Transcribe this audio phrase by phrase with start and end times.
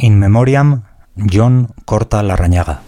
[0.00, 0.84] In Memoriam,
[1.16, 2.82] John Corta Larrañaga.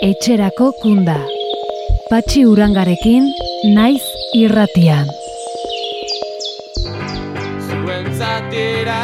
[0.00, 1.18] Etxerako kunda.
[2.08, 3.28] Patxi urangarekin,
[3.76, 4.00] naiz
[4.32, 5.04] irratian.
[7.68, 9.02] Zuentzatira,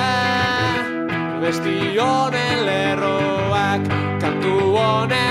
[1.45, 3.93] besti honen lerroak,
[4.25, 5.24] kantu honen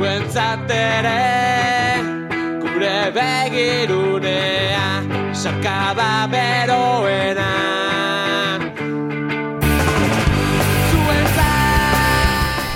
[0.00, 1.12] Zuentzatere,
[2.62, 4.86] gure begirunea,
[5.34, 7.48] sakaba beroena.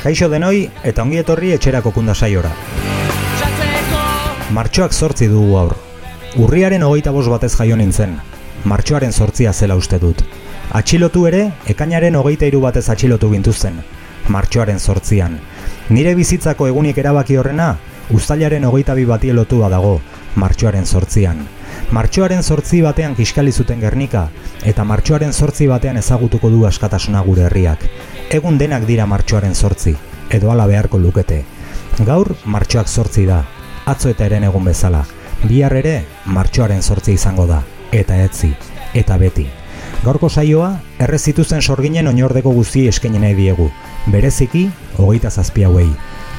[0.02, 2.52] Kaixo denoi eta ongi etorri etxerako kunda saiora.
[4.52, 5.72] Martxoak zortzi dugu aur.
[6.36, 8.18] Urriaren hogeita bost batez jaio nintzen.
[8.68, 10.20] Martxoaren zortzia zela uste dut.
[10.77, 13.80] Atxilotu ere, ekainaren hogeita hiru batez atxilotu gintuzten.
[14.28, 15.41] Martxoaren zortzian.
[15.92, 17.74] Nire bizitzako egunik erabaki horrena,
[18.16, 19.98] uztailaren hogeita bi bati lotua dago,
[20.41, 21.42] martxoaren zortzian.
[21.92, 24.22] Martxoaren zortzi batean kiskali zuten Gernika,
[24.64, 27.84] eta martxoaren zortzi batean ezagutuko du askatasuna gure herriak.
[28.32, 29.92] Egun denak dira martxoaren zortzi,
[30.30, 31.42] edo ala beharko lukete.
[32.00, 33.42] Gaur martxoak zortzi da,
[33.84, 35.04] atzo eta eren egun bezala.
[35.44, 37.60] Bihar ere martxoaren zortzi izango da,
[37.92, 38.54] eta etzi,
[38.94, 39.44] eta beti.
[40.04, 43.69] Gaurko saioa, errezituzen sorginen oinordeko guzti eskeinen nahi diegu.
[44.06, 45.88] Bereziki, hogeita zazpi hauei.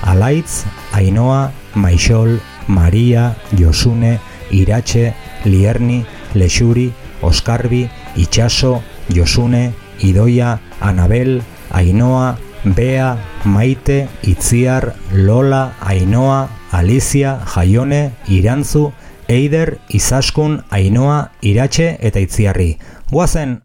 [0.03, 4.19] Alaitz, Ainoa, Maixol, Maria, Josune,
[4.52, 5.13] Iratxe,
[5.45, 18.11] Lierni, Lexuri, Oskarbi, Itxaso, Josune, Idoia, Anabel, Ainoa, Bea, Maite, Itziar, Lola, Ainoa, Alicia, Jaione,
[18.27, 18.91] Irantzu,
[19.27, 22.77] Eider, Izaskun, Ainoa, Iratxe eta Itziarri.
[23.11, 23.61] Guazen!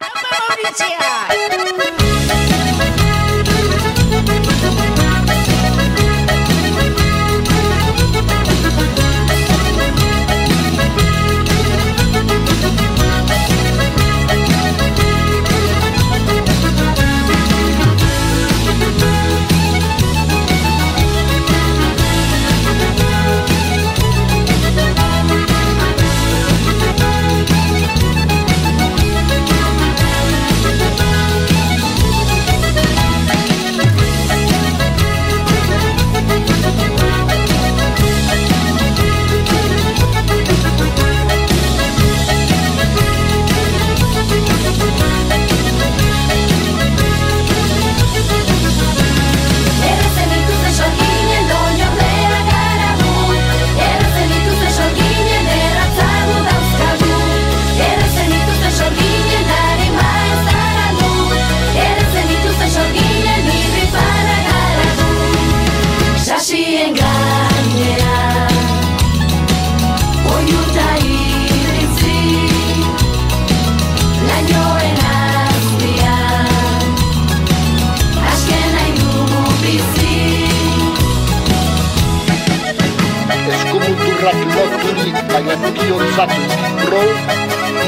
[85.56, 86.42] Kiosatu,
[86.84, 87.02] Pro,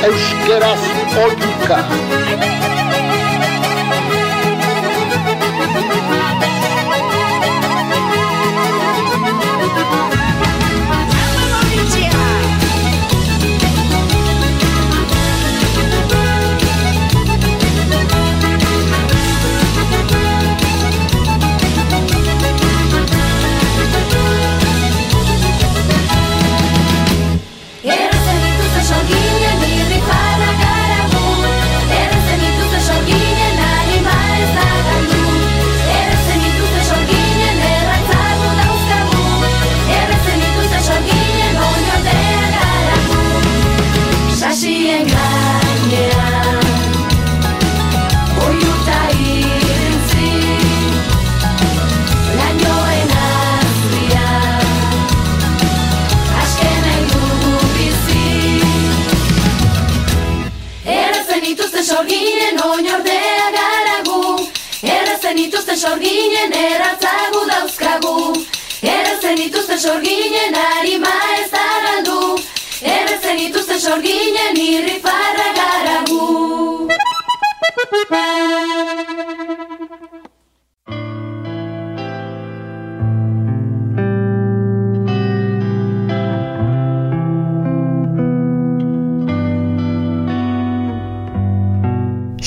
[0.02, 0.80] Euskaraz
[1.24, 1.78] Oika.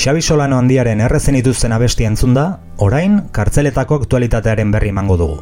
[0.06, 2.44] Xabi Solano handiaren errezen ituzten abesti entzun da,
[2.78, 5.38] orain kartzeletako aktualitatearen berri emango dugu.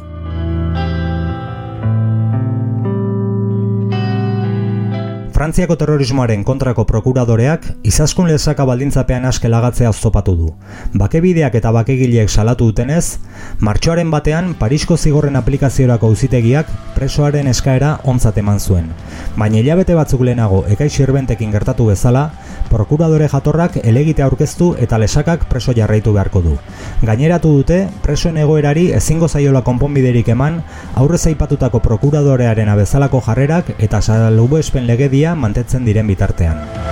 [5.35, 10.49] Frantziako terrorismoaren kontrako prokuradoreak izaskun lezaka baldintzapean aske lagatzea oztopatu du.
[10.97, 13.19] Bakebideak eta bakegileek salatu dutenez,
[13.59, 18.89] martxoaren batean Parisko zigorren aplikaziorako auzitegiak presoaren eskaera ontzat eman zuen.
[19.35, 22.31] Baina hilabete batzuk lehenago ekai sirbentekin gertatu bezala,
[22.69, 26.57] prokuradore jatorrak elegite aurkeztu eta lesakak preso jarraitu beharko du.
[27.01, 30.61] Gaineratu dute, presoen egoerari ezingo zaiola konponbiderik eman,
[30.95, 36.84] aurrez aipatutako prokuradorearen abezalako jarrerak eta salubo espen legedia mantetzen diren bitartean.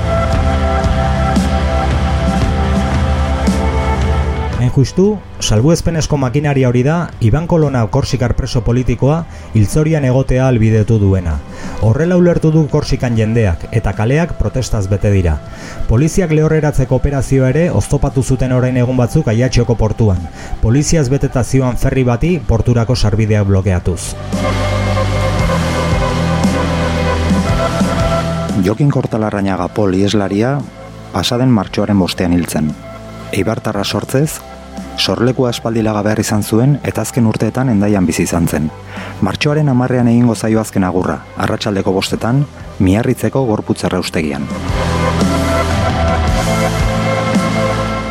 [4.64, 9.18] Hain justu, salbuezpenezko makinaria hori da, Iban Kolona korsikar preso politikoa
[9.60, 11.34] hiltzorian egotea albidetu duena.
[11.84, 15.34] Horrela ulertu du korsikan jendeak, eta kaleak protestaz bete dira.
[15.90, 20.24] Poliziak lehorreratzeko operazioa ere oztopatu zuten orain egun batzuk aiatxioko portuan.
[20.62, 24.16] Poliziaz beteta zioan ferri bati porturako sarbideak blokeatuz.
[28.64, 30.56] Jokin Kortalarrañaga Pol ieslaria
[31.12, 32.72] pasaden martxoaren bostean hiltzen.
[33.34, 34.40] Eibartarra sortzez,
[34.98, 38.70] sorlekua espaldilaga behar izan zuen eta azken urteetan endaian bizi izan zen.
[39.22, 42.46] Martxoaren amarrean egingo zaio azken agurra, arratsaldeko bostetan,
[42.80, 44.48] miarritzeko gorputzerra ustegian.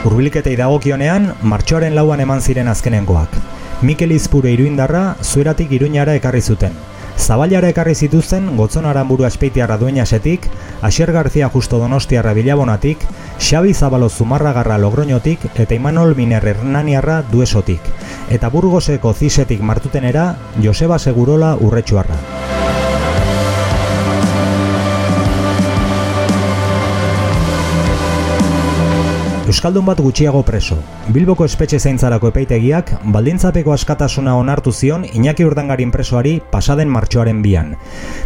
[0.05, 3.37] Urbiliketei dagokionean, martxoaren lauan eman ziren azkenengoak.
[3.83, 6.75] Mikel Izpure iruindarra zueratik iruñara ekarri zuten.
[7.19, 10.49] Zabailara ekarri zituzten Gotzon Aranburu Aspeitiarra Dueñasetik,
[10.83, 12.99] Asier Garzia Justo Donostiarra Bilabonatik,
[13.39, 17.81] Xabi Zabalo Zumarragarra Logroñotik eta Imanol Miner Hernaniarra Duesotik.
[18.29, 22.52] Eta Burgoseko Zisetik martutenera Joseba Segurola Urretxuarra.
[29.53, 30.79] Euskaldun bat gutxiago preso.
[31.13, 37.75] Bilboko espetxe zaintzarako epaitegiak baldintzapeko askatasuna onartu zion Iñaki Urdangarin presoari pasaden martxoaren bian.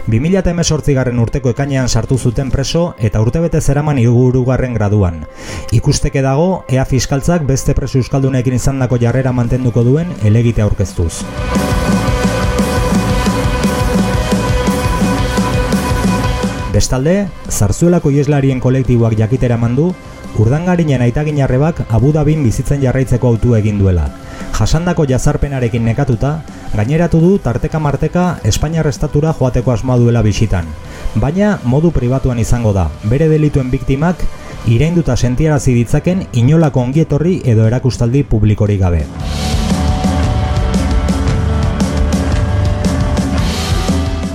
[0.07, 5.25] 2018 garren urteko ekainean sartu zuten preso eta urtebete zeraman irugurugarren graduan.
[5.75, 11.25] Ikusteke dago, ea fiskaltzak beste preso Euskaldunekin izandako jarrera mantenduko duen elegite aurkeztuz.
[16.77, 19.95] Bestalde, Zarzuelako ieslarien kolektiboak jakitera mandu,
[20.39, 24.09] urdangarinen aitagin arrebak Abu Dhabin bizitzen jarraitzeko autu egin duela.
[24.57, 26.41] Jasandako jazarpenarekin nekatuta,
[26.77, 30.69] gaineratu du tarteka marteka Espainiar estatura joateko asmoa duela bisitan.
[31.15, 34.25] Baina modu pribatuan izango da, bere delituen biktimak
[34.67, 39.05] ireinduta sentiarazi ditzaken inolako ongietorri edo erakustaldi publikorik gabe.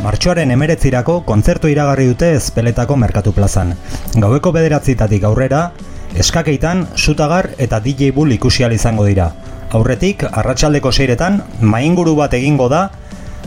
[0.02, 3.76] Martxoaren emeretzirako kontzertu iragarri dute ezpeletako merkatu plazan.
[4.18, 5.72] Gaueko bederatzitatik aurrera,
[6.16, 9.32] eskakeitan, sutagar eta DJ Bull ikusial izango dira.
[9.72, 12.90] Aurretik, arratsaldeko seiretan, mainguru bat egingo da,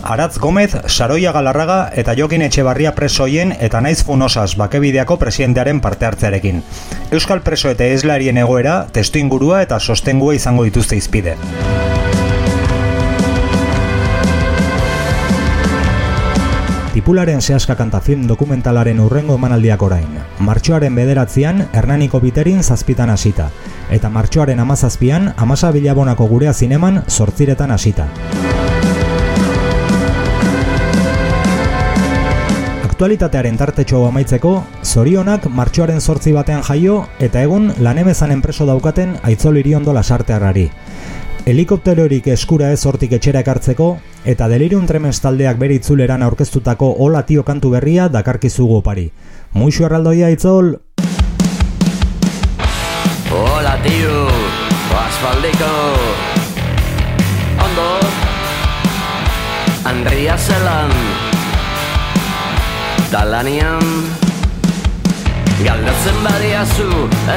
[0.04, 6.60] Aratz Gomez, Saroia Galarraga eta Jokin Etxebarria presoien eta naiz funosas bakebideako presidentearen parte hartzearekin.
[7.10, 11.38] Euskal preso eta eslarien egoera, testu ingurua eta sostengua izango dituzte izpide.
[17.04, 20.14] Tipularen sehaska kanta film dokumentalaren urrengo emanaldiak orain.
[20.40, 23.50] Martxoaren bederatzean Hernaniko biterin zazpitan hasita.
[23.92, 28.06] Eta martxoaren amazazpian amasa bilabonako gurea zineman sortziretan hasita.
[32.88, 39.92] Aktualitatearen tartetxo amaitzeko, zorionak martxoaren sortzi batean jaio eta egun lanemezan enpreso daukaten aitzol iriondo
[39.92, 40.70] lasartearrari.
[41.44, 47.44] Helikopterorik eskura ez hortik etxera ekartzeko, eta delirium tremens taldeak bere itzuleran aurkeztutako hola tio
[47.44, 49.10] kantu berria dakarkizugu opari.
[49.52, 50.74] Muixu erraldoia itzol!
[53.34, 54.26] Hola tio,
[55.04, 55.70] asfaldiko
[57.64, 57.88] Ondo.
[59.84, 60.92] Andria zelan.
[63.10, 64.23] Talanian
[65.62, 66.88] Galdatzen badiazu,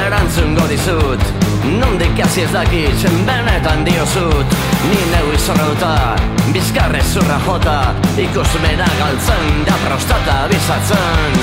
[0.06, 4.54] erantzungo dizut Nondik hasi ez dakitzen benetan diozut.
[4.88, 6.16] Ni neu izorrauta,
[6.54, 7.78] bizkarre zurra jota.
[8.16, 11.36] Ikus bera galtzen, da prostata bizatzen.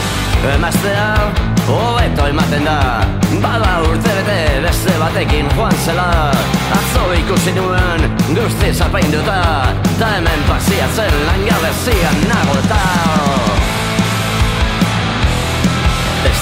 [0.55, 1.09] Emaztea,
[1.67, 2.79] hobeto ematen da.
[3.43, 6.09] Bada urte bete beste batekin joan zela.
[6.79, 9.39] Atzo ikusi nuen guzti zapainduta
[9.99, 12.83] Ta hemen pasiatzen langabezian nagota.
[13.55, 13.74] Ez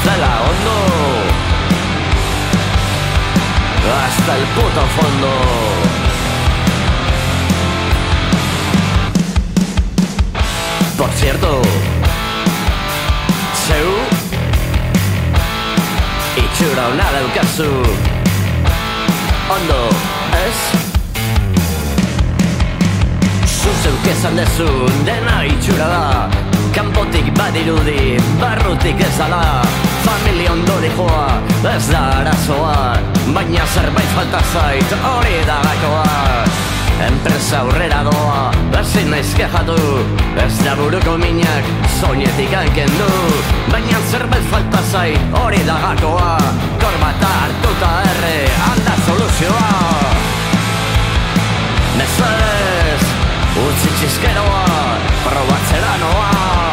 [0.06, 0.78] dela ondo.
[4.06, 5.32] Hasta el puto fondo.
[10.98, 11.62] Por cierto
[13.68, 13.90] Zeu
[16.38, 17.72] Itxura hona daukazu
[19.50, 19.90] Ondo,
[20.46, 20.60] ez?
[23.62, 24.68] Zuzeuk esan dezu
[25.06, 26.30] dena itxura da.
[26.74, 29.44] Kanpotik badirudi, barrutik ez dala
[30.04, 31.42] Familia ondo joa,
[31.76, 32.98] ez da arazoa
[33.34, 36.44] Baina zerbait falta zait, hori da gakoa
[37.08, 39.78] Enpresa aurrera doa, ezin naiz kejatu
[40.44, 43.10] Ez da buruko minak, soinetik hanken du
[43.72, 46.38] Baina zerbait falta zait, hori da gakoa
[46.84, 48.38] Korbata hartuta erre,
[48.72, 49.72] alda soluzioa.
[51.98, 53.08] Mesedez,
[53.64, 54.64] utzi txizkeroa,
[55.24, 56.73] probatzera noa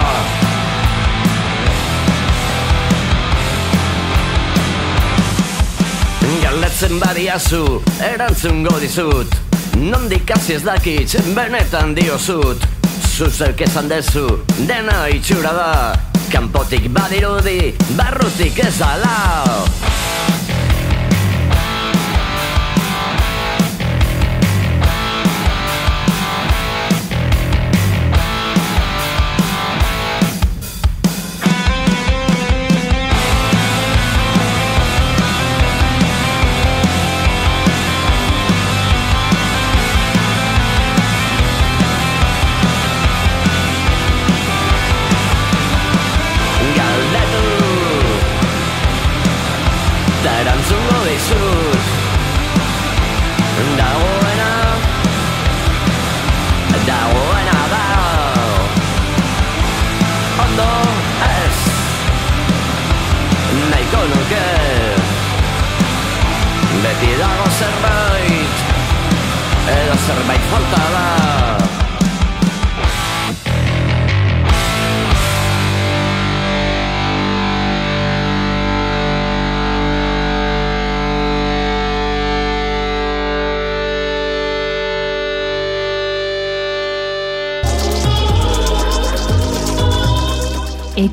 [6.50, 7.61] Galdetzen badiazu,
[8.02, 9.37] erantzungo dizut.
[9.78, 12.64] Nondik hasi ez dakit, benetan diozut.
[13.12, 14.25] Zuzeuk esan dezu,
[14.66, 15.71] dena itxura da.
[16.33, 19.90] Kanpotik badirudi, barrutik ez ala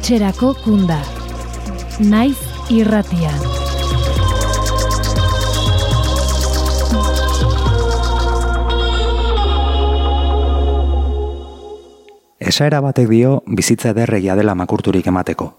[0.07, 1.01] Etxerako kunda.
[1.99, 2.37] Naiz
[2.71, 3.33] irratian.
[12.39, 15.49] Esaera batek dio bizitza ederregia dela makurturik emateko.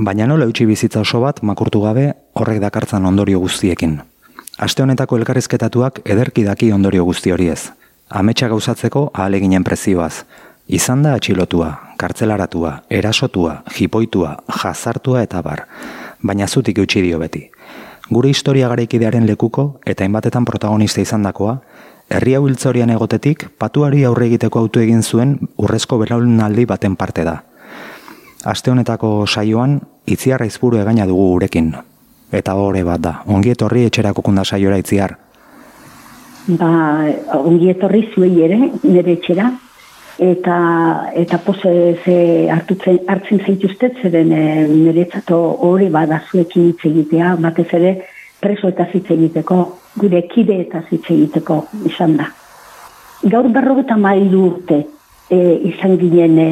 [0.00, 3.98] Baina nola utzi bizitza oso bat makurtu gabe horrek dakartzan ondorio guztiekin.
[4.56, 7.68] Aste honetako elkarrizketatuak ederki daki ondorio guzti hori ez.
[8.08, 10.24] Ametsa gauzatzeko ahaleginen prezioaz.
[10.68, 15.66] Izan da atxilotua, kartzelaratua, erasotua, jipoitua, jazartua eta bar.
[16.22, 17.48] Baina zutik eutxi dio beti.
[18.10, 21.56] Gure historia garaikidearen lekuko eta hainbatetan protagonista izandakoa,
[22.10, 27.40] herri hau hiltzorian egotetik patuari aurre egiteko autu egin zuen urrezko belaunaldi baten parte da.
[28.44, 31.72] Aste honetako saioan, itziarra izburu egaina dugu gurekin.
[32.32, 35.16] Eta hore bat da, ongi etorri etxerako kunda saiora itziar.
[36.46, 36.70] ba,
[37.38, 39.50] ongi etorri zuei ere, nire etxera,
[40.18, 40.56] eta,
[41.14, 42.16] eta pose ze
[42.50, 45.38] hartutzen, hartzen zaituztet, zeren e, niretzato
[45.68, 47.94] hori bada zuekin hitz egitea, batez ere
[48.40, 49.58] preso eta hitz egiteko,
[49.96, 52.28] gure kide eta hitz egiteko izan da.
[53.22, 54.82] Gaur berrogeta mailu urte
[55.30, 55.38] e,
[55.72, 56.50] izan ginen e,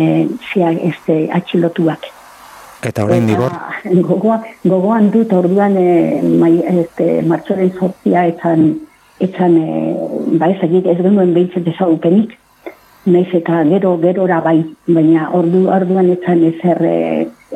[0.53, 2.11] zia, este, atxilotuak.
[2.87, 3.53] Eta orain digor,
[4.07, 8.71] Gogoa, gogoan dut orduan e, mai, este, martxoren sortzia etzan,
[9.21, 9.81] etzan e,
[10.41, 12.39] ba ezagik ez genuen behintzen ezagupenik.
[13.07, 16.97] Naiz eta gero gerora bai, baina ordu orduan etzan ezer e,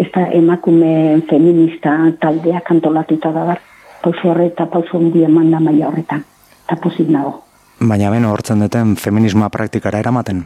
[0.00, 3.60] ez da emakume feminista taldeak antolatuta da bar.
[4.02, 6.24] Pauso horre eta pauso hundi eman da maila horretan.
[6.64, 7.42] Eta pozik nago.
[7.80, 10.44] baina beno hortzen duten feminismoa praktikara eramaten.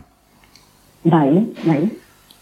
[1.05, 1.83] Bai, bai.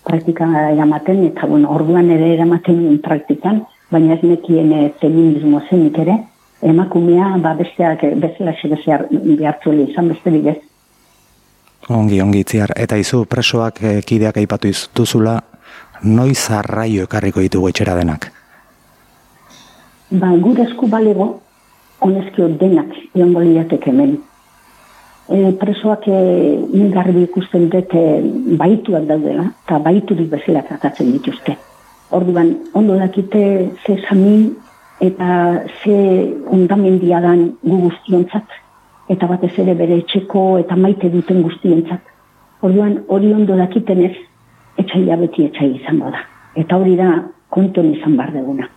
[0.07, 6.17] Praktika eramaten, eta bueno, orduan ere eramaten praktikan, baina ez nekien e, feminismo zenik ere,
[6.63, 10.57] emakumea ba besteak bezala bezear behartzuela izan besterik ez.
[11.88, 12.73] Ongi, ongi itziar.
[12.75, 15.37] Eta izu presoak eh, kideak aipatu duzula,
[16.02, 18.31] noiz arraio ekarriko ditugu etxera denak.
[20.11, 21.28] Ba, gure esku balego,
[22.00, 24.16] honezkio denak iongo liatek hemen.
[25.26, 26.19] E, presoak e,
[26.95, 28.05] garbi ikusten dut e,
[28.61, 31.57] baituak daudela, eta baiturik bezala tratatzen dituzte.
[32.14, 34.52] Orduan, ondo dakite ze sami
[35.02, 35.97] eta ze
[36.55, 38.47] ondamendia dan gu guztiontzat,
[39.09, 42.01] eta batez ere bere etxeko eta maite duten guztientzat.
[42.67, 44.15] Orduan, hori ondo dakitenez,
[44.81, 46.23] etxaila beti etxai izango da.
[46.57, 47.11] Eta hori da
[47.55, 48.69] konton izan bar deguna.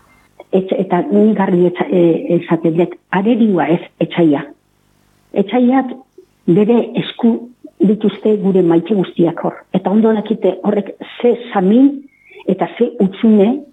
[0.51, 4.43] Et, eta nik garbi etxa, e, dut, arerioa ez etxaia.
[5.33, 5.93] Etxaiak
[6.49, 7.33] bere esku
[7.79, 9.55] dituzte gure maite guztiak hor.
[9.73, 11.91] Eta ondo dakite horrek ze samin
[12.47, 13.63] eta ze utzune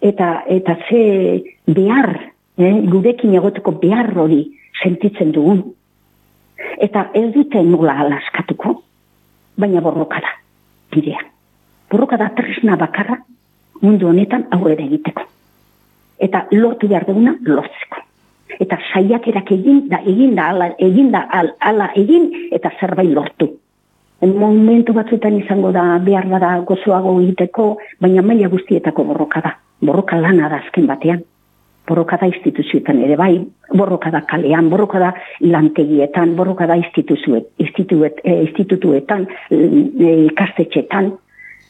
[0.00, 4.50] eta, eta ze behar, eh, gurekin egoteko behar hori
[4.82, 5.74] sentitzen dugun.
[6.82, 8.78] Eta ez dute nola alaskatuko.
[9.56, 10.30] baina borroka da,
[10.90, 11.20] bidea.
[11.90, 13.18] Borroka da tresna bakarra
[13.82, 15.22] mundu honetan aurrera egiteko.
[16.18, 18.00] Eta lortu behar duguna lortzeko.
[18.60, 23.50] Eta saiakerak egin da, egin da, ala, egin da, al- ala egin eta zerbait lortu.
[24.22, 29.56] Momentu batzuetan izango da behar da gozoago egiteko, baina maila guztietako borroka da.
[29.80, 31.22] Borroka lana da azken batean.
[31.88, 33.32] Borroka da instituzioetan ere bai,
[33.74, 41.10] borroka da kalean, borroka da lantegietan, borroka da instituzuet, instituet, eh, institutuetan, eh, ikastetxetan,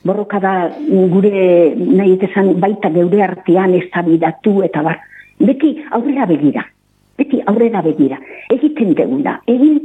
[0.05, 0.71] borroka da
[1.15, 4.99] gure nahi esan baita geure artean eztabidatu eta bar.
[5.41, 6.65] Beti aurrera begira,
[7.19, 8.19] beti aurrera begira.
[8.51, 9.81] Egiten deguna, egin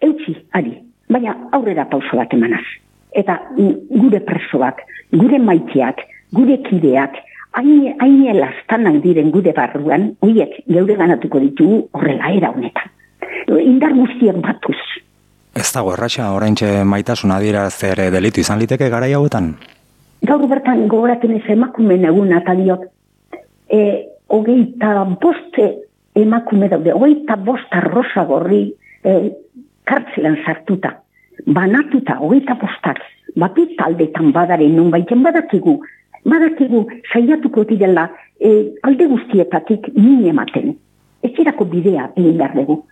[0.00, 0.76] eutxi, ari,
[1.08, 2.64] baina aurrera pauso bat emanaz.
[3.12, 7.16] Eta mm, gure presoak, gure maiteak, gure kideak,
[7.56, 12.90] hain hain elastanak diren gure barruan, hoiek geure ganatuko ditugu horrela era honetan.
[13.48, 14.78] Indar guztiak batuz.
[15.56, 19.54] Ez dago erraxa, oraintxe maitasun adieraztea ere delitu izan liteke garai hauetan?
[20.28, 22.84] Gaur bertan gogoratzen ez emakumen egun eta diot,
[23.70, 23.80] e,
[24.28, 25.68] hogeita boste
[26.18, 28.64] emakume daude, hogeita bost arrosa gorri
[29.02, 29.14] e,
[29.88, 30.92] kartzelan sartuta,
[31.46, 33.00] banatuta, hogeita bostak,
[33.38, 35.78] batu taldetan badaren nun baiten badakigu,
[36.24, 38.08] badakigu saiatuko direla
[38.40, 40.76] e, alde guztietatik min ematen.
[41.22, 42.82] Etxerako bidea egin behar dugu,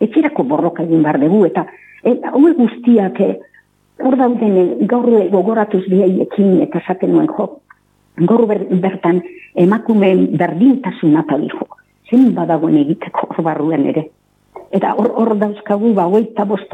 [0.00, 1.66] etxerako borroka egin behar dugu, eta
[2.02, 3.30] e, hauek guztiak e,
[4.02, 7.48] hor dauden e, gaur gogoratuz bihaiekin eta esaten nuen jo,
[8.30, 9.22] gaur ber, bertan
[9.54, 11.68] emakumeen berdintasuna eta dijo,
[12.10, 14.08] zen badagoen egiteko hor barruan ere.
[14.74, 16.72] Eta hor, hor dauzkagu, ba, hogeita bost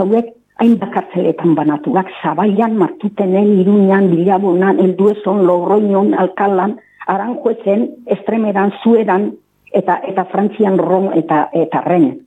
[0.61, 9.33] hauek, hain bakartzeletan banatuak, zabailan, martutenen, iruñan, bilabonan, elduezon, logroinon, alkalan, aranjuezen, estremeran, zueran,
[9.73, 12.27] eta eta frantzian ron eta, eta ren.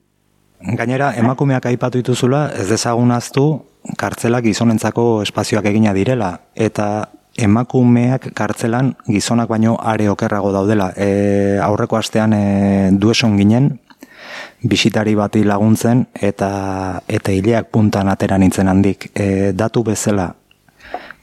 [0.60, 3.62] Gainera, emakumeak aipatu dituzula, ez dezagunaztu,
[3.98, 10.92] kartzelak gizonentzako espazioak egina direla, eta emakumeak kartzelan gizonak baino are okerrago daudela.
[10.96, 13.78] E, aurreko astean e, dueson ginen,
[14.64, 19.10] bisitari bati laguntzen, eta eta hileak puntan atera nintzen handik.
[19.14, 20.32] E, datu bezala,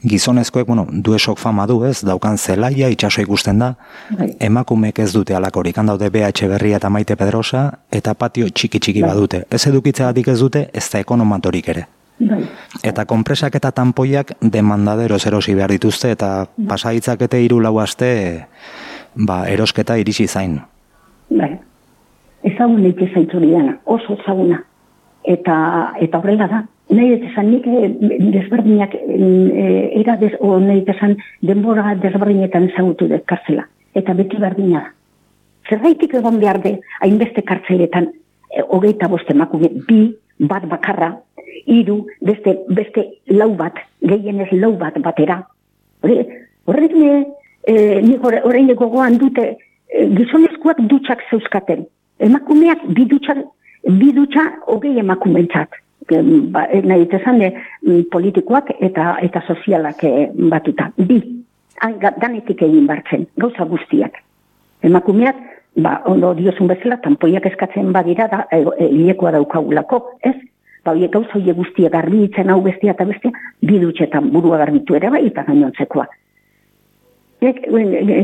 [0.02, 3.72] gizonezkoek, bueno, duesok fama du, ez, daukan zelaia, itxaso ikusten da,
[4.10, 4.32] Bai.
[4.40, 9.44] emakumeek ez dute alakorik, han daude BH Berria eta Maite Pedrosa, eta patio txiki-txiki badute.
[9.50, 11.86] Ez edukitzegatik ez dute, ez da ekonomatorik ere.
[12.18, 12.42] Bai.
[12.86, 18.46] Eta konpresak eta tanpoiak demandadero erosi behar dituzte, eta pasaitzakete hiru lau aste,
[19.14, 20.60] ba, erosketa irisi zain.
[21.30, 21.58] Bai.
[22.42, 24.62] Ezagun leike zaitzuri dana, oso ezaguna.
[25.24, 25.56] Eta,
[26.02, 26.62] eta horrela da.
[26.92, 27.88] Nahi dut esan nik eh,
[28.34, 33.68] desberdinak, eh, era des, o nahi dut esan denbora desberdinetan ezagutu dut kartzela.
[33.94, 34.90] Eta beti berdina da.
[35.70, 38.10] Zergaitik egon behar de, hainbeste kartzeletan,
[38.50, 40.02] eh, hogeita boste emakume, bi,
[40.38, 41.12] bat bakarra,
[41.66, 45.42] hiru, beste, beste lau bat, gehienez lau bat batera.
[46.02, 47.12] Horrek ne,
[47.66, 49.56] e, nik hor- orain gogoan dute,
[49.88, 51.86] e, gizonezkoak dutxak zeuzkaten.
[52.18, 53.34] Emakumeak bi dutxa,
[53.88, 55.78] bi dutxa hogei emakumentzat.
[56.52, 60.90] Ba, e, nahi esan mm, politikoak eta eta sozialak e, batuta.
[60.96, 61.20] Bi,
[61.82, 64.20] Han, danetik egin bartzen, gauza guztiak.
[64.86, 65.38] Emakumeak,
[65.82, 70.36] ba, ondo diozun bezala, tanpoiak eskatzen badira, da, e, e, daukagulako, ez?
[70.84, 73.30] Ba, horiek gauza horiek guztiak garbitzen hau bestia eta bestia,
[73.62, 76.06] bi dutxetan burua garbitu ere bai, eta gainontzekoa.
[77.42, 77.62] Nek,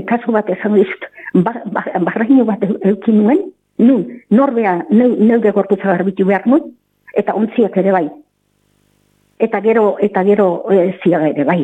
[0.06, 3.42] kasu bat esan dizut, ba, ba, barraino bat eu- eukin nuen,
[3.78, 6.72] nun, norbea, neu, neude gorputza garbitu behar nuen,
[7.16, 8.06] eta ontziak ere bai.
[9.38, 11.60] Eta gero, eta gero e, ziaga ere bai.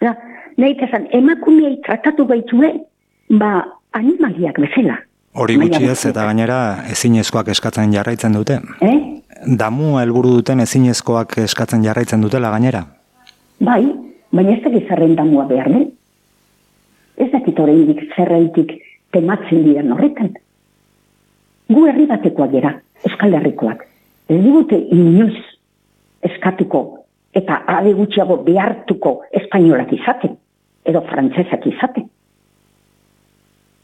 [0.00, 0.16] Da,
[0.58, 2.72] nahi esan, emakumeei tratatu gaitue,
[3.30, 3.52] ba,
[3.92, 4.98] animaliak bezala.
[5.38, 6.58] Hori gutxi ez, eta gainera
[6.90, 8.58] ezinezkoak eskatzen jarraitzen dute.
[8.82, 8.96] Eh?
[9.46, 12.82] Damu helburu duten ezinezkoak eskatzen jarraitzen dutela gainera.
[13.62, 13.84] Bai,
[14.34, 15.86] baina ez dakit zerren damua behar den.
[17.20, 18.74] Ez dakit oraindik zerreitik
[19.14, 20.34] tematzen diren horretan.
[21.70, 22.74] Gu herri batekoak gera,
[23.06, 23.84] Euskal Herrikoak.
[24.30, 25.36] Ez digute inoiz
[26.26, 26.80] eskatuko
[27.34, 30.34] eta ade gutxiago behartuko espainolak izaten,
[30.84, 32.08] edo frantsesak izaten.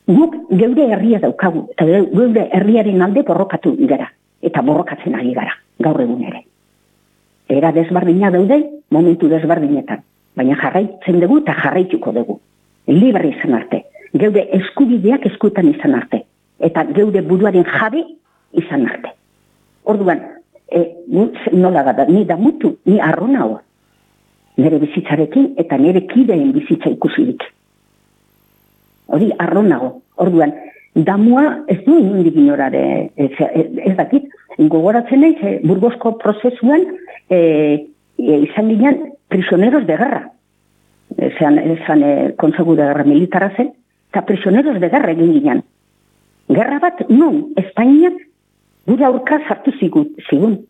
[0.06, 4.10] Guk geure herria daukagu, eta geu- geure herriaren alde borrokatu gara,
[4.42, 6.44] eta borrokatzen ari gara, gaur egun ere.
[7.48, 10.02] Era desberdina daude, momentu desberdinetan.
[10.36, 12.40] Baina jarraitzen dugu eta jarraituko dugu.
[12.86, 13.84] Libre izan arte.
[14.12, 16.24] Geude eskubideak eskutan izan arte.
[16.58, 18.02] Eta geude buruaren jabe
[18.52, 19.12] izan arte.
[19.84, 20.22] Orduan,
[20.70, 23.58] e, gu- nola da, ni da mutu, ni arrona hau.
[24.56, 27.42] Nere bizitzarekin eta nere kideen bizitza ikusirik.
[29.06, 30.00] Hori arronago.
[30.16, 30.54] Orduan,
[30.94, 34.24] damua ez du inundik inorare, ez, ez, ez dakit,
[34.58, 36.86] gogoratzen naiz, eh, burgosko prozesuan,
[37.28, 37.38] e,
[38.16, 40.22] e, izan ginen, prisioneros de guerra.
[41.16, 43.74] Esan, esan e, konsegu de guerra militara zen,
[44.10, 45.62] eta prisioneros de guerra egin ginen.
[46.48, 48.20] Gerra bat, non, Espainiak
[48.86, 50.60] gure aurka sartu zigun.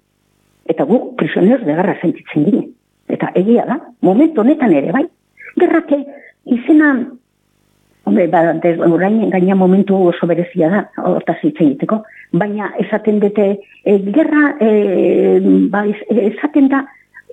[0.67, 2.71] Eta gu prisioneros de guerra sentitzen ginen.
[3.09, 5.05] Eta egia da, momentu honetan ere, bai.
[5.61, 6.01] Gerrake,
[6.45, 6.91] izena,
[8.05, 13.47] hombre, ba, des, orain gaina momentu oso berezia da, hortaz hitz egiteko, baina esaten dute,
[13.85, 15.39] e, gerra, e,
[15.71, 16.83] ba, esaten da,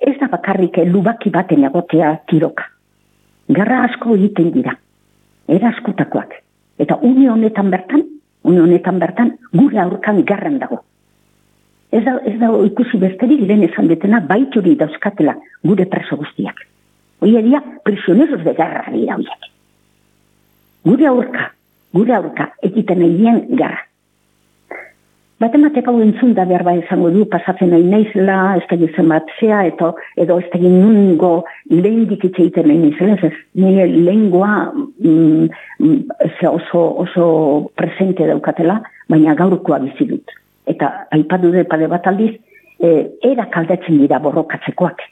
[0.04, 2.68] ez da bakarrik eh, lubaki baten egotea tiroka.
[3.48, 4.76] Gerra asko egiten dira,
[5.48, 6.38] era askutakoak.
[6.80, 8.04] Eta une honetan bertan,
[8.44, 10.82] une honetan bertan, gure aurkan garran dago.
[11.90, 16.64] Ez da, ez da ikusi besterik lehen esan detena baituri dauzkatela gure preso guztiak.
[17.24, 19.50] Oie dia, prisioneros de garra dira horiek.
[20.84, 21.52] Gure aurka,
[21.94, 23.44] gure aurka, egiten nahi dien
[25.42, 29.32] Matematika hau entzun da behar bai izango du, pasatzen nahi naizela, ez da gizan bat
[29.40, 31.32] zea, eto, edo ez da nungo
[31.70, 35.48] lehen dikitze egiten nahi naizela, ez nire lehengoa mm,
[35.80, 35.98] mm,
[36.52, 37.26] oso, oso
[37.74, 38.78] presente daukatela,
[39.10, 40.36] baina gaurkoa bizi dut.
[40.70, 42.36] Eta aipatu dut pade bat aldiz,
[42.78, 42.94] e,
[43.26, 45.02] era kaldetzen dira borrokatzekoak.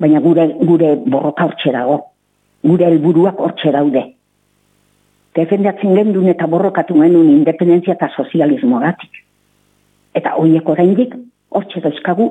[0.00, 2.00] Baina gure, gure borroka hortxe dago,
[2.64, 4.08] gure helburuak hortxe daude.
[5.38, 9.22] Defendatzen gendun eta borrokatu genuen independentzia eta sozialismoagatik.
[10.18, 11.14] Eta horiek oraindik
[11.54, 12.28] hortxe dauzkagu,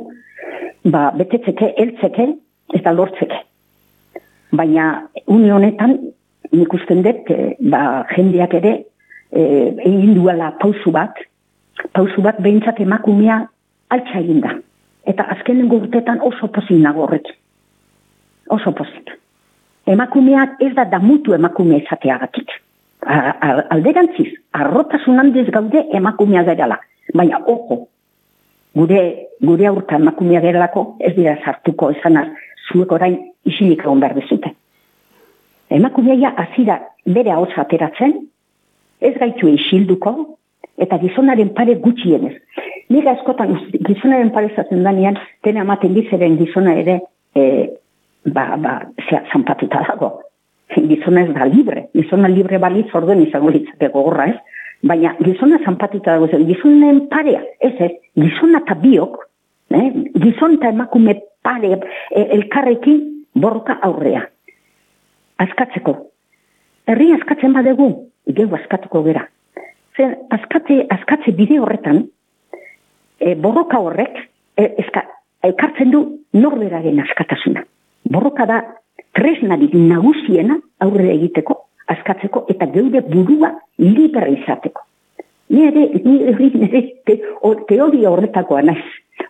[0.91, 2.27] ba, betetzeke, heltzeke
[2.75, 3.39] eta lortzeke.
[4.57, 5.97] Baina une honetan,
[6.51, 8.73] nik usten dut, eh, ba, jendeak ere,
[9.31, 9.41] e,
[9.85, 11.19] egin duela pausu bat,
[11.93, 13.41] pausu bat behintzat emakumea
[13.93, 14.55] altxa egin da.
[15.07, 17.35] Eta azkenengo urtetan oso pozik nago horrekin.
[18.51, 19.11] Oso pozik.
[19.87, 22.49] Emakumeak ez da damutu emakume izateagatik.
[23.07, 26.79] Alderantziz, arrotasun handiz gaude emakumea gerala.
[27.15, 27.87] Baina, ojo,
[28.75, 29.01] gure,
[29.41, 32.27] gure aurka emakumea geralako ez dira sartuko esanaz,
[32.67, 34.53] zuek orain isilik egon behar dezute.
[35.69, 38.13] Emakumeia azira bere hau ateratzen,
[39.01, 40.15] ez gaitu isilduko,
[40.77, 42.35] eta gizonaren pare gutxienez.
[42.89, 47.01] Nik askotan gizonaren pare zaten danean, tena ematen dizeren gizona ere,
[47.35, 47.43] e,
[48.25, 50.13] ba, ba, zea, zanpatuta dago.
[50.75, 54.35] Gizona ez da libre, gizona libre balitz orden izango litzake gogorra ez,
[54.83, 59.17] baina gizona zanpatuta dago zen, gizonen parea, ez ez, gizona eta biok,
[59.73, 59.87] eh?
[60.23, 63.01] gizon eta emakume pare e, elkarrekin
[63.35, 64.25] borroka aurrea.
[65.43, 65.95] Askatzeko.
[66.87, 67.89] Herri askatzen badegu,
[68.37, 69.27] geu askatuko gera.
[69.97, 72.03] Zer, askatze, askatze bide horretan,
[73.19, 74.19] e, borroka horrek,
[74.57, 75.03] e, eska,
[75.47, 76.03] ekartzen du
[76.33, 77.63] norberaren askatasuna.
[78.09, 78.61] Borroka da
[79.17, 81.57] tresnarik nagusiena aurre egiteko,
[81.93, 84.83] askatzeko, eta geure burua libre izateko.
[85.49, 88.83] Ni ere, ni ere, nire te, o, teoria horretakoa naiz.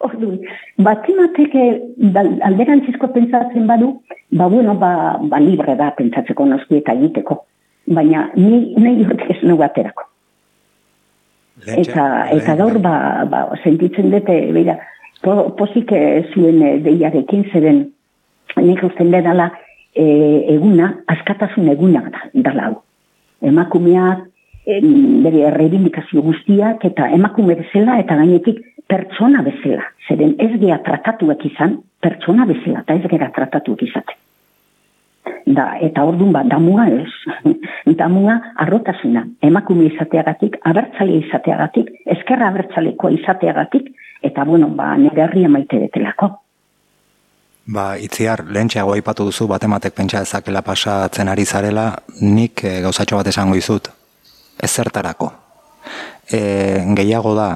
[0.04, 0.42] Orduan,
[0.84, 1.56] batematek
[2.46, 3.94] alderantzizko pentsatzen badu,
[4.38, 7.40] ba bueno, ba, ba libre da pentsatzeko noski eta egiteko.
[7.98, 10.04] Baina ni, nahi hortik ez nugu aterako.
[11.66, 12.04] Eta,
[12.36, 12.98] eta gaur, ba,
[13.30, 14.76] ba, sentitzen dute, beira,
[15.24, 17.86] po, posik eh, zuen eh, deiarekin zeren,
[18.58, 19.50] nik usten dela
[19.96, 20.06] e,
[20.54, 22.76] eguna, askatasun eguna da, dala hau.
[23.42, 24.26] Emakumeak,
[24.66, 29.90] em, bere errebindikazio guztiak, eta emakume bezala, eta gainetik pertsona bezala.
[30.08, 34.18] Zeren ez gea tratatuak izan, pertsona bezala, eta ez gera tratatuak izate.
[35.48, 37.12] Da, eta orduan ba, damua ez.
[38.02, 43.94] damua arrotasuna, emakume izateagatik, abertzale izateagatik, eskerra abertzalekoa izateagatik,
[44.28, 46.34] eta bueno, ba, nire herria maite detelako.
[47.68, 51.90] Ba, itziar, lehentxeago aipatu duzu batematek pentsa ezakela pasatzen ari zarela,
[52.24, 53.90] nik e, gauzatxo bat esango izut.
[54.56, 55.28] Ez zertarako.
[56.32, 56.40] E,
[56.96, 57.50] gehiago da,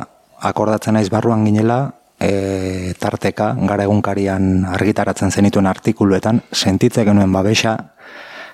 [0.51, 1.79] akordatzen naiz barruan ginela,
[2.19, 7.77] e, tarteka, gara egunkarian argitaratzen zenituen artikuluetan, sentitze genuen babesa,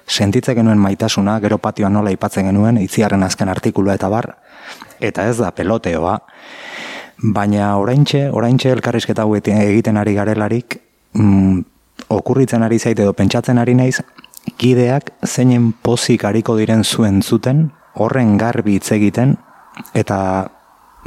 [0.05, 4.35] sentitze genuen maitasuna, gero patioan nola aipatzen genuen, itziarren azken artikulua eta bar,
[5.01, 6.19] eta ez da peloteoa,
[7.33, 10.83] baina oraintxe, oraintxe elkarrizketa egiten ari garelarik,
[11.17, 11.65] mm,
[12.13, 13.99] okurritzen ari zait edo pentsatzen ari naiz,
[14.57, 19.35] kideak zeinen pozik hariko diren zuen zuten, horren garbi hitz egiten,
[19.93, 20.19] eta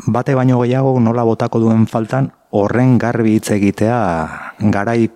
[0.07, 3.97] bate baino gehiago nola botako duen faltan, horren garbi hitz egitea
[4.75, 5.09] garai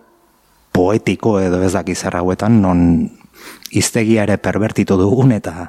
[0.74, 2.80] poetiko edo ez dakiz hauetan non
[3.74, 5.68] iztegia ere perbertitu dugun eta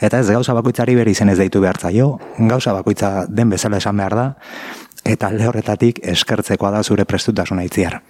[0.00, 3.96] eta ez gauza bakoitzari bere izen ez deitu behar zaio, gauza bakoitza den bezala esan
[3.96, 4.26] behar da,
[5.04, 8.00] eta alde horretatik eskertzekoa da zure prestutasuna itziar.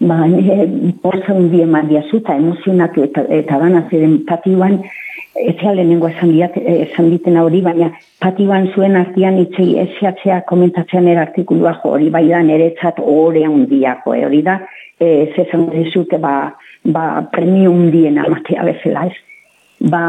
[0.00, 0.68] Ba, nire
[1.02, 4.76] porza hundi eman diazu eta emozionatu eta, eta dana ziren patioan
[5.38, 7.88] ezea lehenengo esan, diat, esan ditena hori, baina
[8.22, 14.24] patioan zuen artian itzei eziatzea komentatzean erartikulua jo hori, bai da niretzat ore handiako, eh,
[14.26, 14.58] hori da,
[15.00, 16.34] e, zezan dizute, ba,
[16.84, 19.16] ba premio hundien amatea bezala ez.
[19.90, 20.02] Ba,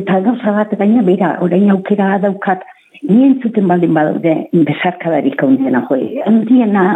[0.00, 2.64] eta gauza bat, baina, beira, orain aukera daukat,
[3.08, 6.88] ni entzuten baldin badaude bezarkadarik handiena, jo, handiena,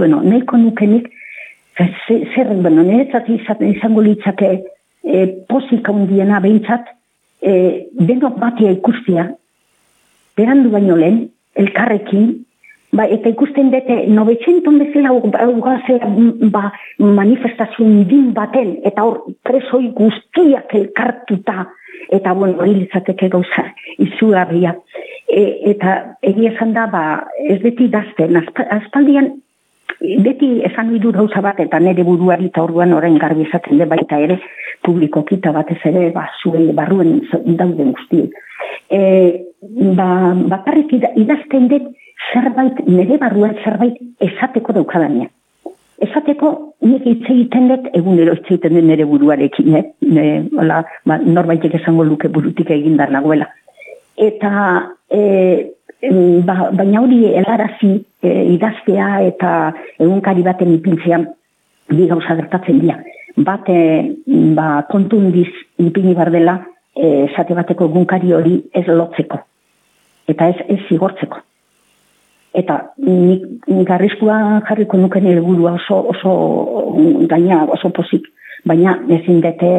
[0.00, 1.12] bueno, nahiko nukenik,
[1.76, 3.28] zer, bueno, niretzat
[3.60, 4.62] izango litzake,
[5.04, 6.88] e, pozik handiena behintzat,
[7.42, 9.28] e, denok batia ikustia,
[10.36, 12.46] berandu baino lehen, elkarrekin,
[12.96, 15.12] ba, eta ikusten dute, nobetxenton bezala
[15.48, 16.10] ugazela
[16.52, 21.66] ba, manifestazio din baten, eta hor presoi guztiak elkartuta,
[22.12, 23.66] eta bueno, hori litzateke gauza,
[23.98, 24.76] izugarria.
[25.28, 27.02] E, eta egia esan da, ba,
[27.48, 28.38] ez beti dazten,
[28.70, 29.34] aspaldian
[30.00, 34.18] beti esan du gauza bat eta nire buruari eta orduan orain garbi izaten de baita
[34.20, 34.38] ere
[34.82, 38.30] publiko kita batez ere ba, zuen barruen dauden guzti.
[38.90, 39.00] E,
[39.96, 40.08] ba,
[40.52, 41.88] bakarrik idazten dut
[42.32, 45.28] zerbait, nire barruan zerbait esateko daukadania.
[46.06, 46.50] Esateko
[46.84, 49.84] nik hitz egiten dut egunero hitz egiten dut nire buruarekin, eh?
[50.00, 50.26] ne,
[50.58, 53.48] hola, ba, norbaitek esango luke burutik egindar nagoela.
[54.16, 54.52] Eta
[55.12, 55.22] e,
[56.44, 57.92] ba, baina hori helarazi
[58.22, 59.50] e, idaztea eta
[59.98, 61.26] egunkari baten ipintzean
[61.90, 63.00] bi gauza gertatzen dira.
[63.36, 63.76] Bate
[64.56, 66.60] ba, kontundiz ipini bar dela
[66.94, 69.42] e, esate bateko egunkari hori ez lotzeko
[70.28, 71.42] eta ez ez zigortzeko.
[72.56, 76.32] Eta nik, nik arriskua jarriko nuken helburua oso, oso
[77.28, 78.24] gaina oso pozik,
[78.64, 79.70] baina ezin dute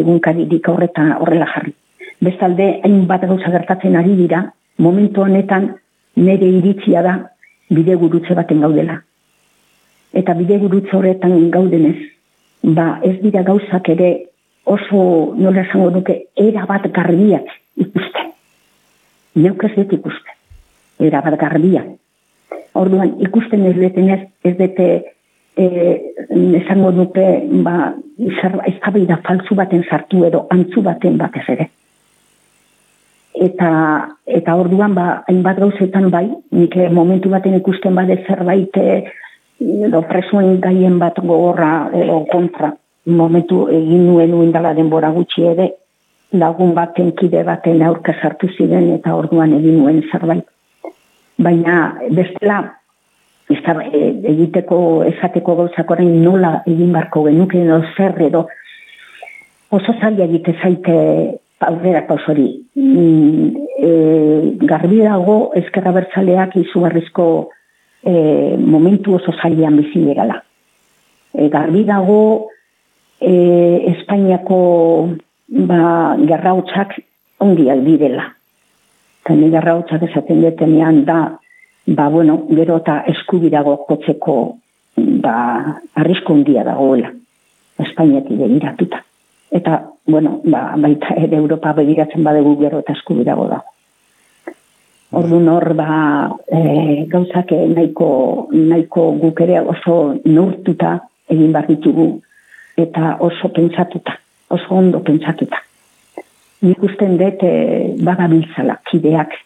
[0.00, 1.74] egunkaririk horreta horrela jarri.
[2.24, 4.42] Bestalde, hainbat gauza gertatzen ari dira,
[4.78, 5.74] momentu honetan
[6.16, 7.14] nire iritzia da
[7.70, 9.00] bide gurutze baten gaudela.
[10.12, 11.96] Eta bide gurutze horretan gaudenez,
[12.62, 14.10] ba ez dira gauzak ere
[14.64, 18.30] oso nola esango duke era bat garbiak ikusten.
[19.34, 20.38] Neuk ez dut ikusten.
[21.00, 21.90] Era bat garbiak.
[22.74, 24.88] Orduan ikusten ez detenez ez dute
[25.56, 25.66] e,
[26.60, 27.26] esango duke
[27.66, 31.68] ba, ez da faltzu baten sartu edo antzu baten batez ere
[33.46, 33.70] eta
[34.26, 39.04] eta orduan ba hainbat gauzetan bai nik momentu baten ikusten bade zerbait eh,
[39.60, 42.74] edo presuen gaien bat gogorra edo kontra.
[43.06, 45.70] Momentu egin nuen uindala denbora gutxi ere
[46.32, 50.46] lagun baten kide baten aurka sartu ziren eta orduan egin nuen zerbait.
[51.38, 51.76] Baina
[52.10, 52.58] bestela
[53.48, 54.00] e,
[54.32, 58.46] egiteko esateko gauzak orain nola egin barko genuke edo zer edo
[59.70, 60.94] oso zaila egite zaite
[61.60, 62.48] aurrera pausori.
[62.74, 63.90] E,
[64.62, 67.26] garbi dago ezkerra bertzaleak izugarrizko
[68.02, 70.40] e, momentu oso zailean bizi egala.
[71.34, 72.48] E, garbi dago
[73.20, 73.32] e,
[73.94, 74.60] Espainiako
[75.68, 76.98] ba, gerrautxak
[77.44, 78.28] ondiak direla.
[79.24, 81.20] Eta ni gerrautxak esaten detenean da,
[81.86, 84.36] ba, bueno, gero eta eskubirago kotzeko
[84.96, 87.10] ba, arrisko ondia dagoela.
[87.84, 89.02] Espainiatik begiratuta
[89.54, 93.70] eta, bueno, ba, baita ere Europa begiratzen badegu gero eta eskubirago dago.
[95.14, 95.88] Ordu nor, ba,
[96.50, 98.08] e, gauzak nahiko,
[98.50, 100.96] nahiko guk ere oso nortuta
[101.30, 102.08] egin behar ditugu,
[102.76, 104.16] eta oso pentsatuta,
[104.56, 105.60] oso ondo pentsatuta.
[106.66, 109.36] Nik usten dut, e, bagabiltzala, kideak,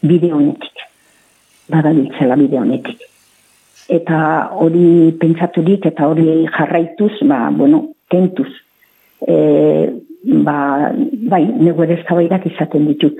[0.00, 0.86] bide honetik.
[1.68, 3.04] Bagabiltzala bide honetik.
[3.98, 4.22] Eta
[4.64, 8.48] hori pentsaturik, eta hori jarraituz, ba, bueno, tentuz,
[9.26, 9.36] e,
[10.44, 10.92] ba,
[11.30, 12.02] bai, nego ere
[12.44, 13.18] izaten ditut.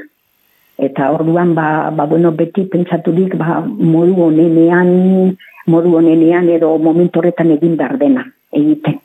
[0.79, 7.51] Eta orduan, ba, ba, bueno, beti pentsaturik, ba, modu honenean, modu honenean edo momentu horretan
[7.51, 9.01] egin behar dena, egiten.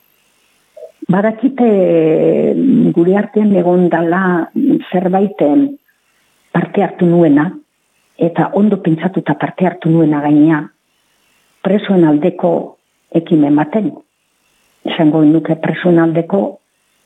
[1.09, 1.67] Badakite
[2.95, 4.49] gure artean egon dala
[4.91, 5.41] zerbait
[6.51, 7.51] parte hartu nuena,
[8.17, 10.61] eta ondo pentsatuta parte hartu nuena gainea,
[11.61, 12.77] presoen aldeko
[13.11, 13.91] ekimen baten.
[14.85, 16.59] Esango nuke presoen aldeko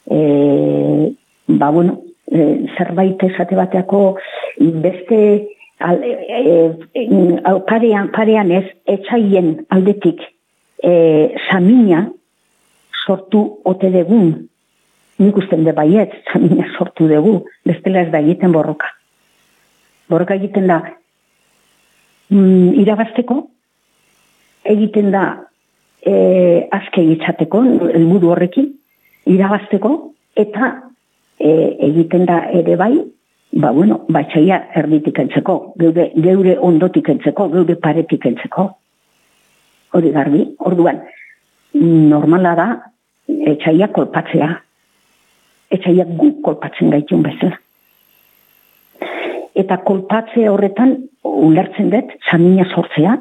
[0.10, 1.14] e,
[1.48, 4.18] ba, bueno, e, zerbait esate bateako
[4.58, 5.48] beste
[5.80, 7.06] al, e, e,
[7.68, 10.22] parean, parean ez etxaien aldetik
[10.84, 12.08] e, samina
[13.06, 14.48] sortu ote degun
[15.18, 17.42] nik usten de baiet samina sortu dugu.
[17.66, 18.90] Bestela ez da egiten borroka.
[20.10, 20.82] Borroka egiten da
[22.30, 23.42] mm, irabazteko
[24.68, 25.24] egiten da
[26.06, 28.74] e, azke egitzateko helburu horrekin
[29.28, 29.94] irabazteko
[30.36, 30.72] eta
[31.40, 31.52] e,
[31.90, 32.94] egiten da ere bai,
[33.54, 38.70] ba bueno, batxaia erditik entzeko, geure, geure ondotik entzeko, geure paretik entzeko.
[39.96, 41.02] Hori garbi, orduan,
[41.74, 42.68] normala da,
[43.28, 44.56] etxaia kolpatzea.
[45.68, 47.58] etxaiak gu kolpatzen gaitun bezala.
[49.52, 50.94] Eta kolpatze horretan
[51.28, 53.18] ulertzen dut samina sortzea,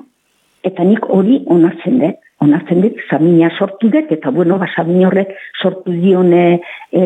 [0.62, 5.32] eta nik hori onartzen dut, onartzen dut samina sortu dut, eta bueno, ba, samina horrek
[5.62, 6.60] sortu dione
[6.92, 7.02] e,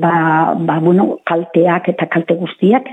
[0.00, 2.88] ba, ba, bueno, kalteak eta kalte guztiak,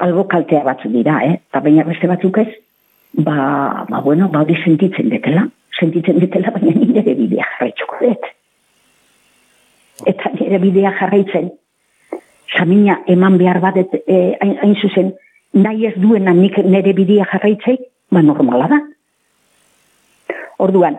[0.00, 1.38] albo kaltea batzu dira, eh?
[1.50, 2.50] eta baina beste batzuk ez,
[3.18, 8.30] ba, ba bueno, ba, hori sentitzen dutela, sentitzen dutela, baina nire bidea jarraitzuko dut.
[10.10, 11.50] Eta nire bidea jarraitzen,
[12.56, 15.12] samina eman behar bat et, e, hain, hain zuzen,
[15.58, 17.80] nahi ez duena nik nire bidea jarraitzei,
[18.14, 18.80] ba normala da.
[20.60, 20.98] Orduan,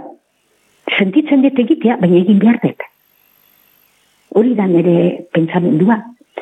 [0.97, 2.87] sentitzen dut egitea, baina egin behar dut.
[4.35, 4.95] Hori da nire
[5.35, 5.99] pentsamendua.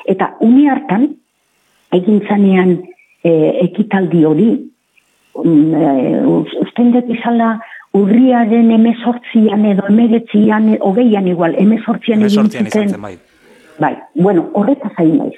[0.10, 1.08] Eta une hartan,
[1.96, 2.76] egin zanean
[3.24, 3.32] e,
[3.66, 4.50] ekitaldi hori,
[5.42, 5.92] um, e,
[6.64, 7.58] usten dut izala
[7.98, 13.16] urriaren emezortzian edo emeretzian, hogeian igual, emezortzian egin zen, bai.
[13.80, 15.38] Bai, bueno, horretaz zain naiz.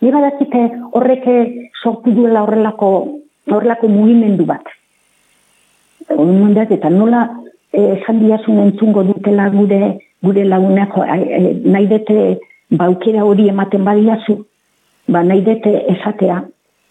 [0.00, 0.64] Ni badakite
[0.96, 1.26] horrek
[1.82, 2.90] sortu duela horrelako,
[3.50, 4.64] horrelako mugimendu bat.
[6.16, 7.28] Mugimendu eta nola
[7.72, 12.38] eh, esan diazun entzungo dutela gure, gure lagunak, eh, nahi dute
[12.70, 14.44] baukera hori ematen badiazu,
[15.08, 16.42] ba nahi dute esatea,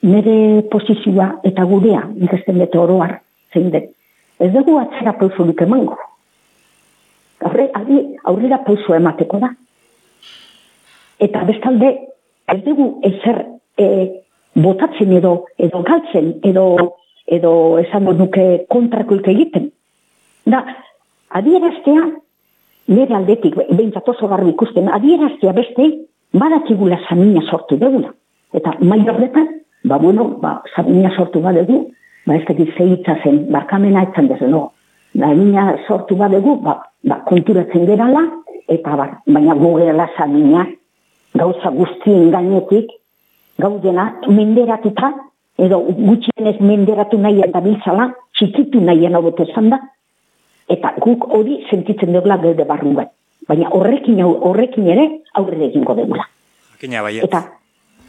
[0.04, 3.20] nire posizioa eta gurea, den dute oroar,
[3.54, 3.90] zein dut.
[4.40, 5.98] Ez dugu atzera pausurik emango.
[7.44, 7.70] Aurre,
[8.24, 9.50] aurrera pausu emateko da.
[11.20, 11.90] Eta bestalde,
[12.48, 13.42] ez dugu ezer
[13.78, 13.88] e,
[14.56, 16.96] botatzen edo, edo galtzen, edo,
[17.30, 19.70] edo esango nuke kontrakoik egiten.
[20.50, 20.64] Da,
[21.38, 22.06] adieraztea,
[22.90, 25.90] nire aldetik, behintzat oso garbi ikusten, adieraztea beste,
[26.34, 28.14] badakigula samina sortu dugula.
[28.54, 29.48] Eta mai horretan,
[29.86, 31.84] ba bueno, ba, samina sortu badegu,
[32.26, 34.72] ba ez dakit zehitza zen, barkamena etzan dezu, no?
[35.18, 38.26] Samina sortu badegu, ba, ba konturatzen gerala,
[38.68, 40.66] eta ba, baina gogela samina,
[41.38, 42.90] gauza guztien gainetik,
[43.60, 45.14] gaudena menderatuta,
[45.66, 49.80] edo gutxienez menderatu nahian da biltzala, txikitu nahian hau esan da,
[50.70, 53.10] eta guk hori sentitzen dugula geude barruan.
[53.50, 56.26] Baina horrekin, horrekin ere aurrera egingo dugula.
[56.74, 57.18] Jakina bai.
[57.26, 57.44] Eta,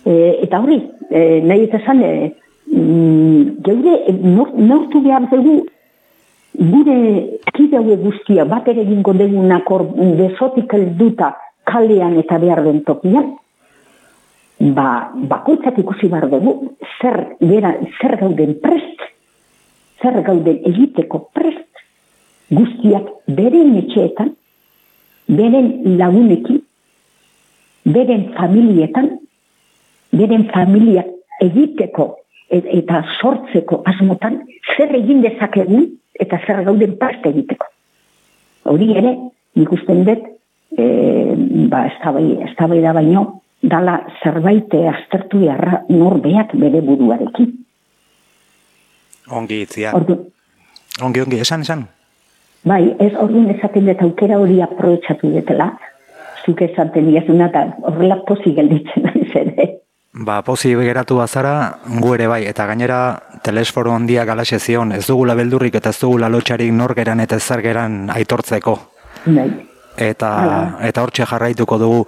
[0.05, 2.33] e, eta hori, e, nahi eta esan, e,
[2.71, 5.63] mm, geure e, nor, nortu behar dugu
[6.61, 6.97] gure
[7.55, 9.87] kide haue guztia bat ere egingo dugunak hor
[10.19, 11.33] besotik helduta
[11.65, 13.37] kalean eta behar den tokian,
[14.61, 19.07] ba, bakoitzak ikusi behar dugu, zer, bera, zer gauden prest,
[20.03, 21.85] zer gauden egiteko prest,
[22.51, 24.35] guztiak beren etxeetan,
[25.31, 26.61] beren lagunekin,
[27.85, 29.11] beren familietan,
[30.12, 31.09] beren familiak
[31.40, 32.11] egiteko
[32.51, 34.42] et, eta sortzeko asmotan,
[34.77, 35.87] zer egin dezakegun
[36.20, 37.70] eta zer gauden prest egiteko.
[38.68, 39.14] Hori ere,
[39.57, 40.27] nik usten dut,
[40.77, 40.85] e,
[41.70, 47.53] ba, ez da baino, dala zerbait aztertu jarra norbeak bere buruarekin.
[49.31, 49.92] Ongi itzia.
[49.94, 50.16] Ordu,
[51.03, 51.87] Ongi, ongi, esan, esan.
[52.64, 55.70] bai, ez orduan esaten dut aukera hori aprobetsatu dutela,
[56.44, 59.68] zuk esaten diazuna eta horrela posi gelditzen naiz ere.
[60.12, 62.99] Ba, posi geratu bazara, gu ere bai, eta gainera
[63.46, 68.79] telesforo handiak alaxe zion, ez dugula beldurrik eta ez dugula lotxarik norgeran eta ezargeran aitortzeko.
[69.27, 69.49] Bai,
[70.01, 70.59] Eta, Hala.
[70.88, 72.05] eta hortxe jarraituko dugu.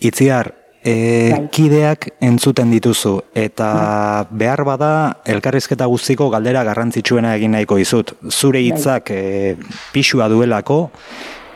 [0.00, 0.48] Itziar,
[0.86, 1.40] e, Bai.
[1.50, 4.90] kideak entzuten dituzu, eta behar bada
[5.26, 8.14] elkarrizketa guztiko galdera garrantzitsuena egin nahiko dizut.
[8.30, 9.56] Zure hitzak e,
[9.92, 10.78] pixua duelako,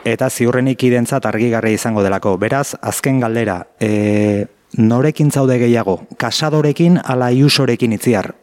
[0.03, 2.35] eta ziurrenik identzat argigarri izango delako.
[2.41, 4.45] Beraz, azken galdera, e,
[4.77, 6.01] norekin zaude gehiago?
[6.19, 8.33] Kasadorekin ala iusorekin itziar?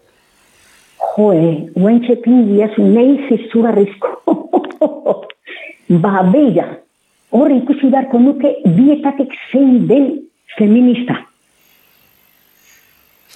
[1.19, 4.35] joe, guentxe pindiazu nahi zizugarrizko.
[6.05, 6.67] ba, beira,
[7.35, 10.09] hor ikusi beharko nuke bietatek zein den
[10.57, 11.19] feminista.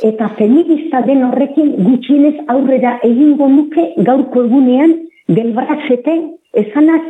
[0.03, 4.95] Eta feminista den horrekin gutxienez aurrera egingo nuke gaurko egunean
[5.29, 6.17] gelbrazete
[6.65, 7.03] esanaz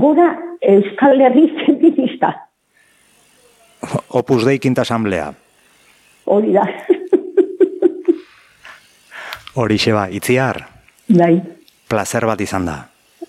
[0.00, 2.32] gora Euskal Herri feminista.
[4.08, 5.32] Opus Dei Quinta Asamblea.
[6.24, 6.64] Hori da.
[9.58, 10.60] Horixe ba, itziar,
[11.08, 11.40] bai.
[11.88, 12.76] placer bat izan da.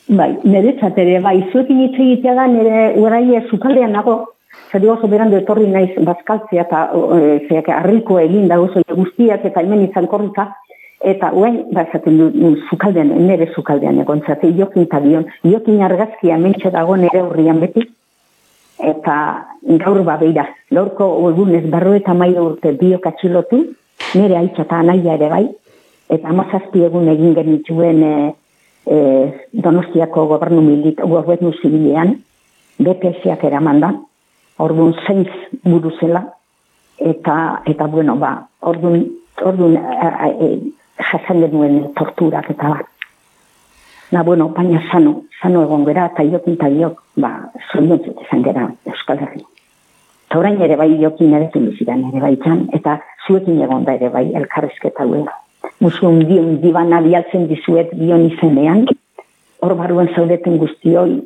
[0.10, 4.18] Bai, niretzat ere, bai, zuekin hitz egitea da, nire uraie sukaldean nago,
[4.72, 9.61] zer oso berandu etorri naiz bazkaltzea eta e, zeak harriko egin da oso guztiak eta
[9.61, 10.49] hemen izan korrika,
[11.01, 15.82] eta uen, ba, esaten du, mm, sukaldean, nire sukaldean egon zate, jokin eta dion, jokin
[15.84, 17.86] argazkia mentxe dago nire urrian beti,
[18.80, 19.15] eta
[19.84, 23.63] gaur ba beira, gaurko egunez barro eta maila urte biok atxilotu,
[24.15, 25.45] nire aitza eta anaia ere bai,
[26.09, 28.13] eta amazazpi egun egin genituen e,
[28.86, 28.99] e,
[29.53, 32.15] Donostiako gobernu, milit, gobernu zibilean,
[32.80, 33.91] BPS-ak eraman da,
[34.60, 35.32] Orduan zeintz
[35.64, 36.26] buru zela,
[36.99, 37.36] eta,
[37.66, 39.05] eta bueno, ba, orduan,
[39.41, 40.49] orduan e,
[41.12, 42.82] jasen genuen torturak eta ba.
[44.12, 47.32] Na, bueno, baina sano, sano egon gera, eta iokin eta iok, ba,
[47.72, 49.43] zoriontzut izan gera Euskal Herri.
[50.28, 54.10] Eta orain ere bai iokin ere ziren ere bai txan, eta zuekin egon da ere
[54.10, 55.34] bai elkarrizketa huela.
[55.80, 58.88] Musu dion dibana bialtzen dizuet bion izenean,
[59.62, 61.22] hor barruan zaudeten guztioi,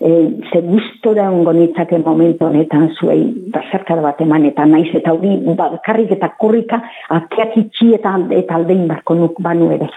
[0.00, 0.08] e,
[0.52, 3.22] ze gustora ongo nitzake momentu honetan zuei
[3.52, 8.86] basarkada bat eman eta naiz eta hori bakarrik eta korrika ateak itxi eta, eta aldein
[8.88, 9.88] barko nuk banu ere.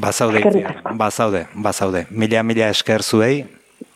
[0.00, 0.42] Bazaude,
[0.98, 2.06] bazaude, bazaude.
[2.10, 3.44] Mila, mila esker zuei,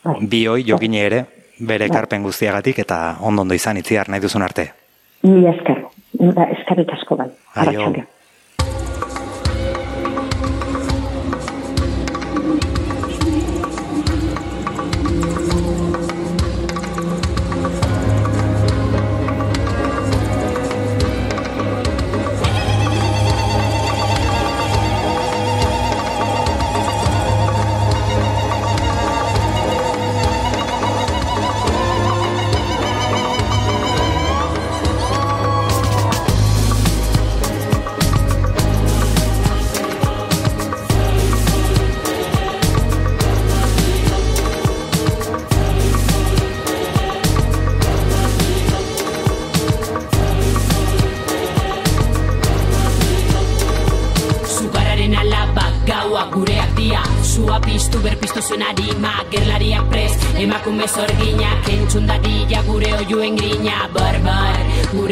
[0.04, 0.16] bai.
[0.20, 1.24] bi hoi jokine ere,
[1.58, 1.90] bere bai.
[1.90, 4.70] ekarpen guztiagatik eta ondo ondo izan itziar nahi duzun arte.
[5.22, 5.84] Mila esker,
[6.56, 7.28] eskerrik asko bai.
[7.54, 7.92] Aio.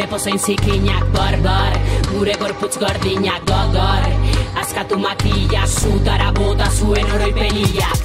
[0.07, 1.75] Pozain zikinak barbar
[2.13, 4.05] Gure gorputz gordinak gogor.
[4.61, 7.99] Azkatu makilla zutara bota zuen oroi pelillak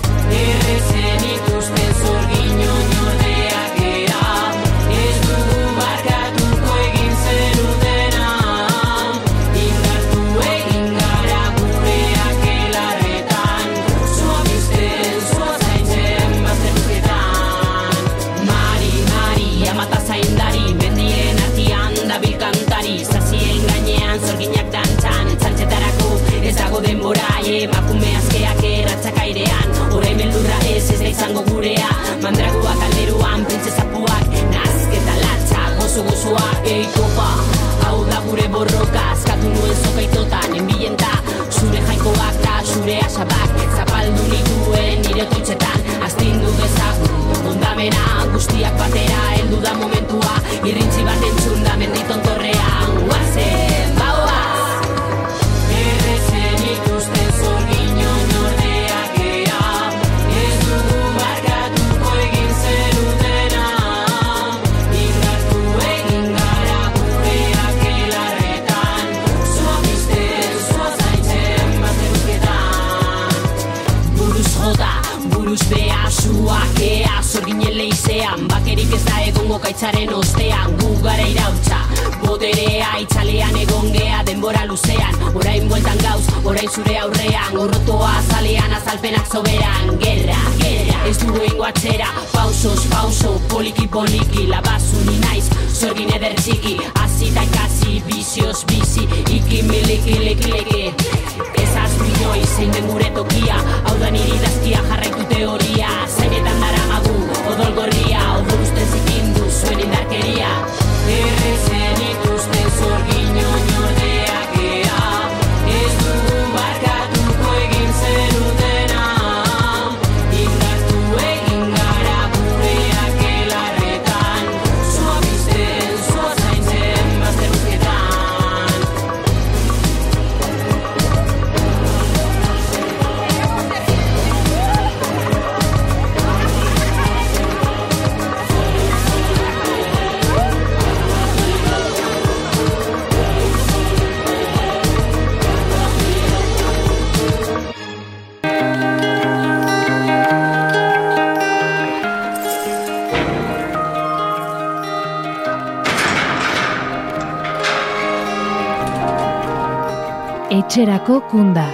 [160.74, 161.68] Etxerako kunda.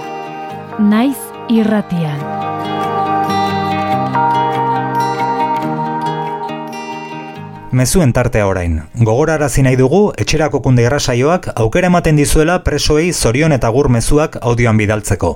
[0.92, 2.39] Naiz irratian.
[7.72, 8.80] Mezuen tartea orain.
[9.06, 14.80] Gogorarazi nahi dugu etxerako kunde irrasaioak aukera ematen dizuela presoei zorion eta gur mezuak audioan
[14.82, 15.36] bidaltzeko.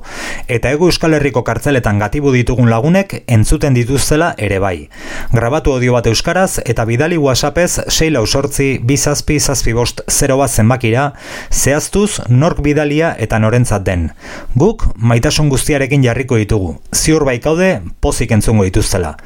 [0.55, 4.89] Eta egu Euskal Herriko kartzeletan gatibu ditugun lagunek entzuten dituztela ere bai.
[5.31, 10.49] Grabatu audio bat euskaraz eta bidali whatsappez 6 lau sortzi, bizazpi, zazpi bost, 0 bat
[10.49, 11.11] zenbakira,
[11.51, 14.09] zehaztuz nork bidalia eta norentzat den.
[14.55, 16.79] Guk maitasun guztiarekin jarriko ditugu.
[16.95, 19.19] Ziur baikaude pozik entzungo dituztela.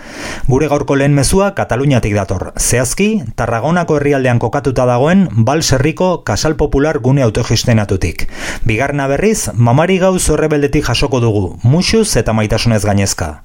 [0.51, 2.51] Gure gaurko lehen mezua Kataluniatik dator.
[2.59, 8.27] Zehaz zehazki, Tarragonako herrialdean kokatuta dagoen Balserriko Kasal Popular gune autogestionatutik.
[8.65, 13.43] Bigarna berriz, mamari gauz horrebeldetik jasoko dugu, musuz eta maitasunez gainezka.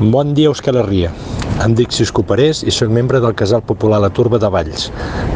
[0.00, 1.12] Bon dia Euskal Herria.
[1.62, 4.90] Em dic Cisco Parés i sóc membre del Casal Popular La Turba de Valls,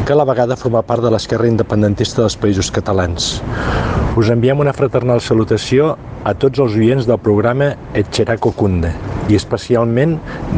[0.05, 3.37] que a la vegada forma part de l'esquerra independentista dels països catalans.
[4.17, 5.91] Us enviem una fraternal salutació
[6.25, 7.67] a tots els oients del programa
[7.99, 8.89] Etxeraco Kunde
[9.29, 10.15] i especialment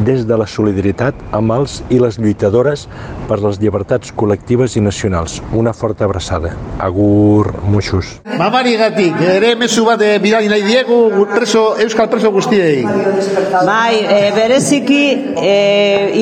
[0.08, 2.86] des de la solidaritat amb els i les lluitadores
[3.28, 5.42] per les llibertats col·lectives i nacionals.
[5.52, 6.54] Una forta abraçada.
[6.80, 8.14] Agur, muixos.
[8.40, 12.86] Mamarigatik, ere mezu bat eh, bidali nahi diegu preso, euskal preso guztiei.
[12.88, 15.04] Bai, e, bereziki
[15.36, 15.52] e,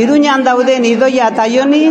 [0.01, 1.85] Iruñan dauden Idoia eta Joni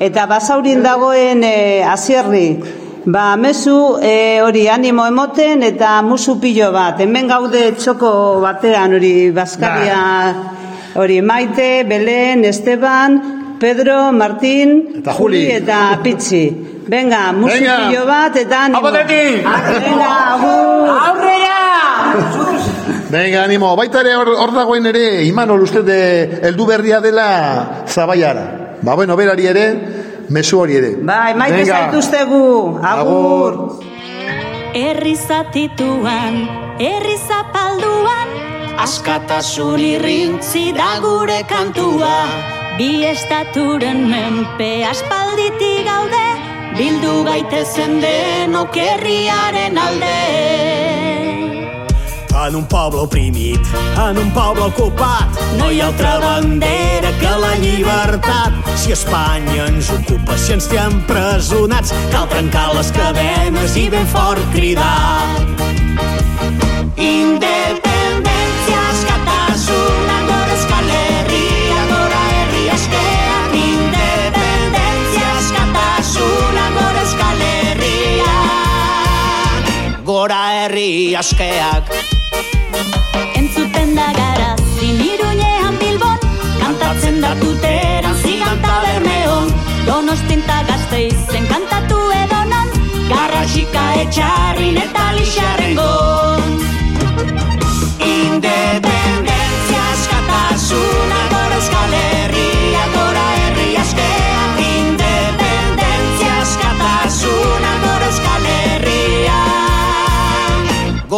[0.00, 2.85] eta Basaurin dagoen e, Azierri.
[3.06, 6.98] Ba, mezu e, hori animo emoten eta musu pilo bat.
[7.00, 10.00] Hemen gaude txoko batean hori Baskaria
[10.98, 13.20] hori Maite, Belen, Esteban,
[13.60, 15.44] Pedro, Martin, Eta Juli.
[15.52, 16.50] eta Pitzi.
[16.86, 17.76] Venga, musu Venga.
[17.86, 18.78] pilo bat eta animo.
[18.82, 19.46] Apotetik!
[19.46, 20.90] Agur!
[21.06, 21.62] Aurrera!
[23.10, 26.00] Venga, animo, baita ere hor, hor dagoen ere, Imanol uste de
[26.42, 28.78] heldu berria dela zabaiara.
[28.82, 29.95] Ba, bueno, berari ere,
[30.28, 30.90] mezu hori ere.
[31.02, 32.78] Bai, maite zaituztegu.
[32.82, 33.58] Agur!
[34.76, 36.36] Herri zatituan,
[36.78, 38.34] herri zapalduan,
[38.84, 42.16] askatasun irrintzi da gure kantua.
[42.76, 46.26] Bi estaturen menpe aspalditik gaude,
[46.76, 50.85] bildu gaitezen denok herriaren alde.
[52.46, 53.58] En un poble oprimit,
[53.98, 58.70] en un poble ocupat, no hi ha altra bandera que la llibertat.
[58.78, 64.46] Si Espanya ens ocupa, si ens té empresonats, cal trencar les cadenes i ben fort
[64.54, 65.26] cridar.
[66.94, 67.95] Independentzia
[80.26, 81.90] Gora herri askeak,
[83.38, 86.18] Entzuten da gara ziniruñean bilbon
[86.58, 89.54] Kantatzen da tuteran zigan taberneon.
[89.86, 92.74] Donostin ta gazteizen kantatu edo non
[93.12, 96.58] Garrasika etxarrin eta lixarren gon
[98.10, 102.00] Independentzia askatasuna gora Euskal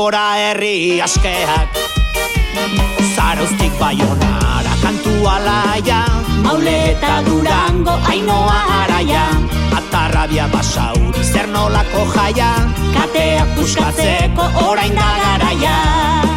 [0.09, 1.77] gora herri askeak.
[3.13, 5.99] Zarauztik baionara kantu alaia,
[6.47, 9.27] Maule eta Durango ainoa araia
[9.77, 12.49] atarrabia basauri zer nolako jaia,
[12.97, 16.28] Kateak puskatzeko orain da garaia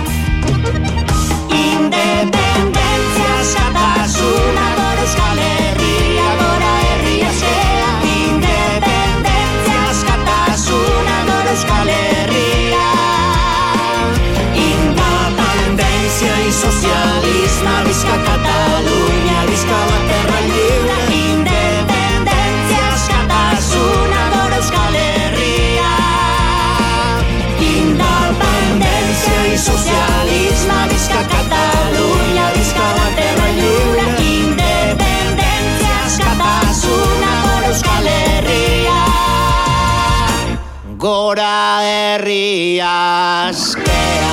[41.32, 44.32] Gora herri askea.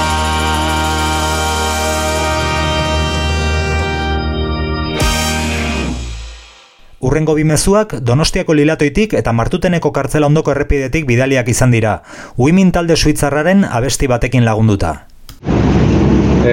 [6.98, 12.00] Urrengo bi mezuak Donostiako Lilatoitik eta Martuteneko kartzela ondoko errepidetik bidaliak izan dira.
[12.34, 15.06] Uimin talde suitzarraren abesti batekin lagunduta.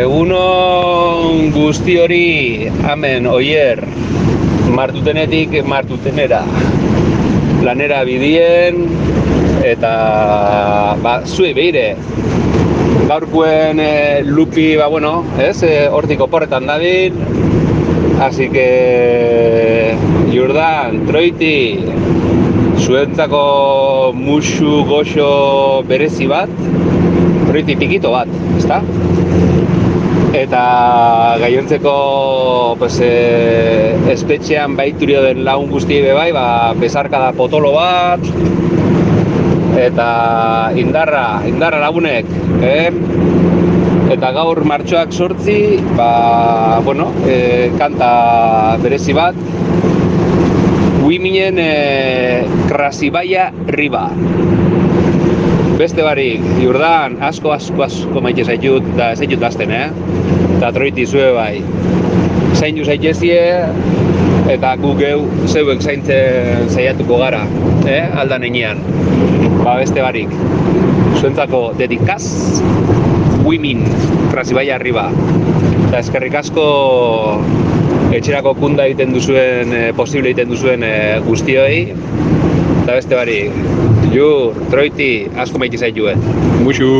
[0.04, 3.82] Egunon guzti hori amen oier
[4.78, 6.46] martutenetik martutenera
[7.66, 8.84] lanera bidien
[9.66, 11.96] eta ba, zue beire.
[13.10, 17.14] Gaurkuen e, lupi ba bueno ez e, hortik oporretan dabil
[18.22, 19.96] así que
[20.34, 21.86] Jordan Troiti
[22.86, 26.50] zuentzako musu goxo berezi bat.
[27.46, 28.82] Troiti pikito bat, ezta?
[30.36, 38.20] eta gaiontzeko pues, e, espetxean baiturio den lagun guzti bai, ba, bezarka da potolo bat,
[39.80, 42.30] eta indarra, indarra lagunek,
[42.64, 42.90] eh?
[44.16, 49.38] Eta gaur martxoak sortzi, ba, bueno, e, kanta berezi bat,
[51.06, 54.08] Uiminen e, Krasibaia Riba.
[55.76, 59.90] Beste barik, Jordan, asko, asko, asko maite zaitut, da ez zaitut azten, eh?
[60.56, 61.60] Eta troiti zue bai.
[62.56, 63.42] Zaindu zaitezie,
[64.56, 67.44] eta gu geu zeuek zaintzen zaiatuko gara,
[67.90, 68.06] eh?
[68.16, 68.86] Aldan enean.
[69.66, 70.30] Ba, beste barik.
[71.18, 72.22] Zuentzako dedikaz,
[73.42, 73.80] Women,
[74.30, 75.08] Krasibaia Riba.
[75.88, 76.66] Eta eskerrik asko
[78.14, 80.94] etxerako kunda egiten duzuen, e, posible egiten duzuen e,
[81.26, 81.80] guztioi.
[82.84, 83.40] Eta beste bari,
[84.14, 86.22] jur, troiti, asko maiti zaituen.
[86.62, 86.92] Muxu!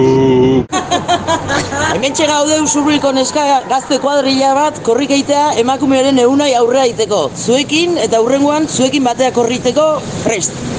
[1.94, 7.28] Hemen gaude usurbilko neska gazte kuadrilla bat korrik eitea emakumearen egunai aurrea aiteko.
[7.38, 9.92] Zuekin eta hurrengoan zuekin batea korriteko
[10.26, 10.75] prest.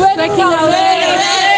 [0.00, 1.49] Zuekin gaude!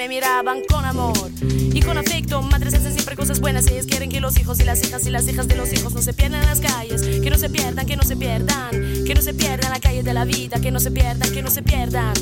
[0.00, 2.40] Me miraban con amor y con afecto.
[2.40, 3.66] Madres hacen siempre cosas buenas.
[3.66, 6.00] Ellas quieren que los hijos y las hijas y las hijas de los hijos no
[6.00, 7.02] se pierdan en las calles.
[7.02, 8.70] Que no se pierdan, que no se pierdan.
[9.04, 10.58] Que no se pierdan en la calle de la vida.
[10.58, 12.14] Que no se pierdan, que no se pierdan.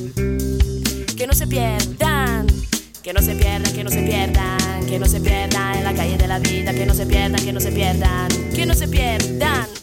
[1.16, 2.46] Que no se pierdan.
[3.00, 6.18] Que no se pierdan, que no se pierdan, que no se pierdan en la calle
[6.18, 9.77] de la vida, que no se pierdan, que no se pierdan, que no se pierdan.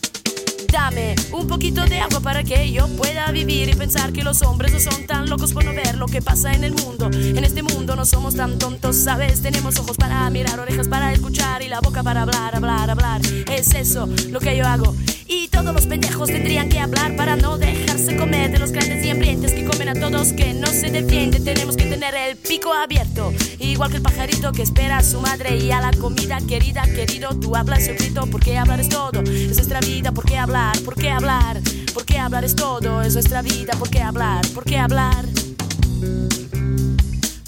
[0.76, 4.73] Dame un poquito de agua para que yo pueda vivir y pensar que los hombres
[4.73, 7.09] no son tan locos por no ver lo que pasa en el mundo.
[7.13, 9.41] En este mundo no somos tan tontos, ¿sabes?
[9.41, 13.21] Tenemos ojos para mirar, orejas para escuchar y la boca para hablar, hablar, hablar.
[13.49, 14.93] Es eso lo que yo hago.
[15.28, 19.09] Y todos los pendejos tendrían que hablar para no dejarse comer de los grandes y
[19.09, 21.43] hambrientos que comen a todos que no se defienden.
[21.43, 25.57] Tenemos que tener el pico abierto, igual que el pajarito que espera a su madre
[25.57, 27.30] y a la comida querida, querido.
[27.39, 29.21] Tú hablas y grito, porque hablar es todo.
[29.21, 30.78] Es nuestra vida, ¿por qué hablar?
[30.82, 31.59] ¿Por qué hablar?
[31.93, 33.01] ¿Por qué hablar es todo?
[33.01, 34.45] Es nuestra vida, ¿por qué hablar?
[34.53, 35.26] ¿Por qué hablar?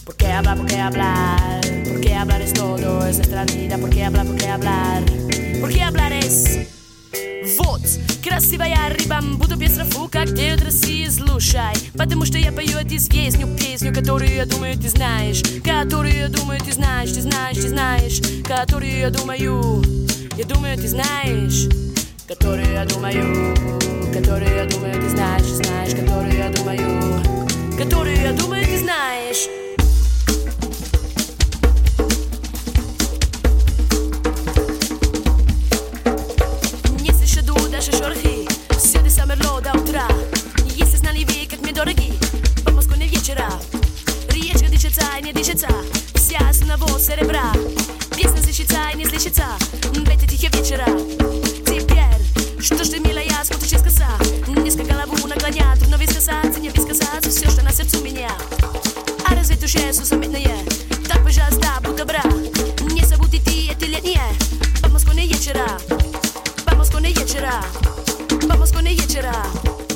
[0.04, 0.58] ¿Por qué hablar?
[0.58, 1.62] ¿Por qué hablar?
[1.86, 3.06] ¿Por qué hablar es todo?
[3.06, 4.26] Es nuestra vida, ¿por qué hablar?
[4.26, 5.04] ¿Por qué hablar?
[5.62, 6.77] ¿Por qué hablar es
[7.56, 7.82] Вот,
[8.24, 11.74] красивая рыба, буду без рафука, где от России слушай.
[11.98, 15.42] Потому что я пою эту песню, песню, которую я думаю ты знаешь.
[15.64, 18.22] Которую я думаю ты знаешь, ты знаешь, ты знаешь.
[18.46, 19.82] Которую я думаю,
[20.36, 21.70] я думаю ты знаешь.
[22.28, 23.56] Которую я думаю,
[24.14, 25.92] которую я думаю ты знаешь, знаешь.
[25.92, 27.24] Которую я думаю,
[27.78, 29.67] которую я думаю ты знаешь
[37.87, 38.49] наши шорохи
[38.79, 40.07] Все до замерло до утра
[40.75, 42.13] Если знали вы, как мне дороги
[42.65, 43.49] По мозгу не вечера
[44.29, 45.69] Речка дышится и не дышится
[46.15, 47.53] Вся с одного серебра
[48.17, 49.45] Песня слышится и не слышится
[49.83, 50.87] В эти тихие вечера
[51.67, 54.09] Теперь, что ж ты, милая, смотришь из коса
[54.49, 58.31] Низко голову наклонят Трудно высказаться, не высказаться Все, что на сердце у меня
[59.29, 60.57] А разве душе сусамитное
[61.09, 62.23] Так, пожалуйста, будь добра
[62.81, 64.23] Не забудь идти, это летнее
[64.83, 65.67] По мозгу не вечера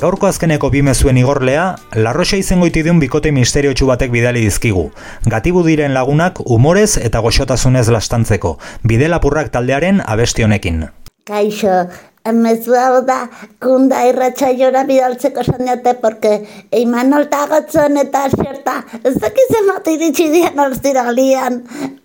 [0.02, 4.88] Gaurko azkeneko bime zuen igorlea, larroxa izango itidun bikote misteriotsu batek bidali dizkigu.
[5.30, 10.88] Gatibu diren lagunak umorez eta goxotasunez lastantzeko, bide lapurrak taldearen abesti honekin.
[11.30, 11.84] Kaixo,
[12.22, 13.24] Emezu hau da,
[13.58, 16.46] kunda irratxa jora bidaltzeko sanate, porque
[16.78, 21.56] Imanol tagotzen eta zerta, ez dakiz emate iritsi dian olzira lian,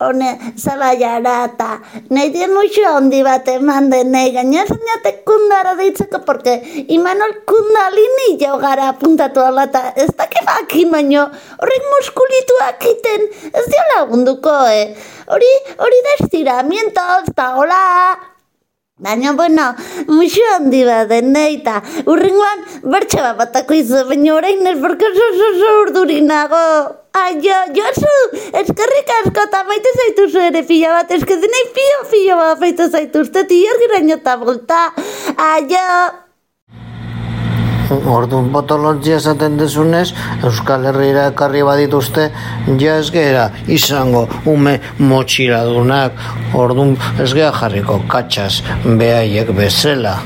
[0.01, 1.67] hone zabaiara eta
[2.09, 6.55] nahi dien muixo handi bat eman den, nahi gaina sanate kundara deitzeko, porque
[6.97, 11.27] Imanol kunda lini jau gara apuntatu ala eta ez dakiz baki baino,
[11.61, 14.95] horrek muskulituak iten, ez dio lagunduko, eh?
[15.29, 17.83] Hori, hori da estiramientos, eta hola,
[18.99, 19.75] Baina, bueno,
[20.09, 25.69] muxo handi bat den eta urrengoan bertxe bat batako izu, baina orain ez borka oso
[25.83, 26.63] urduri nago.
[27.21, 28.17] Aio, Josu,
[28.63, 33.25] eskerrik asko eta maite zaitu ere pila bat, eske denei pio pio bat faitu zaitu
[33.25, 34.87] uste tior giraino eta volta.
[35.53, 36.26] Aio!
[38.05, 40.11] Orduan potologia esaten dezunez,
[40.43, 42.29] Euskal Herriera ekarri badituzte,
[42.79, 42.97] ja
[43.67, 46.13] izango ume motxiladunak,
[46.53, 50.17] orduan ez gera jarriko katxaz behaiek bezala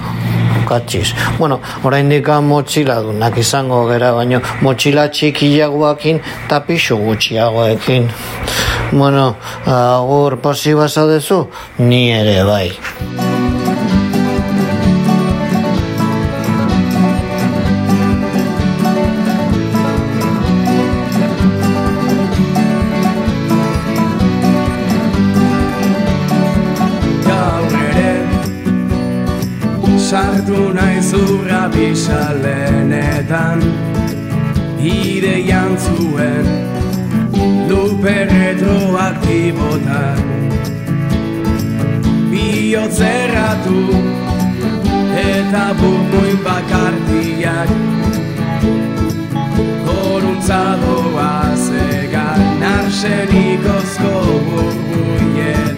[0.72, 1.12] katxiz.
[1.40, 8.08] Bueno, orain dika motxiladunak izango gera, baino motxila txikiagoakin eta pixu gutxiagoekin.
[8.92, 11.44] Bueno, agur posi basadezu,
[11.80, 13.31] ni ere bai.
[31.02, 33.62] Sartu nahi zurra bisalenetan
[34.80, 36.46] Ideian zuen
[37.70, 40.18] Lupe retroaktibotan
[42.30, 43.80] Biotzerratu
[45.16, 47.70] Eta burmuin bakartiak
[49.86, 54.14] Goruntza doa zegan Arsenikozko
[54.48, 55.71] burbuietan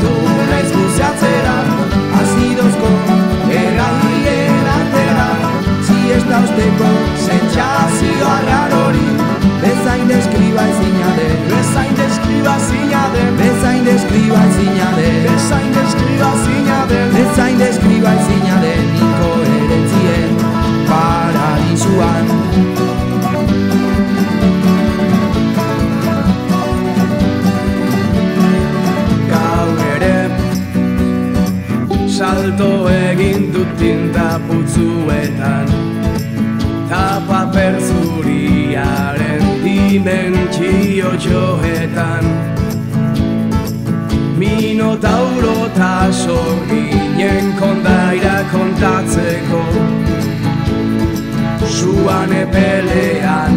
[0.00, 0.30] sartu
[32.20, 35.68] salto egin dut tinta putzuetan.
[36.90, 42.24] Ta paper zuriaren dimentsio joetan
[44.40, 49.62] Minotauro ta sorginen kondaira kontatzeko.
[51.76, 53.56] Suan epelean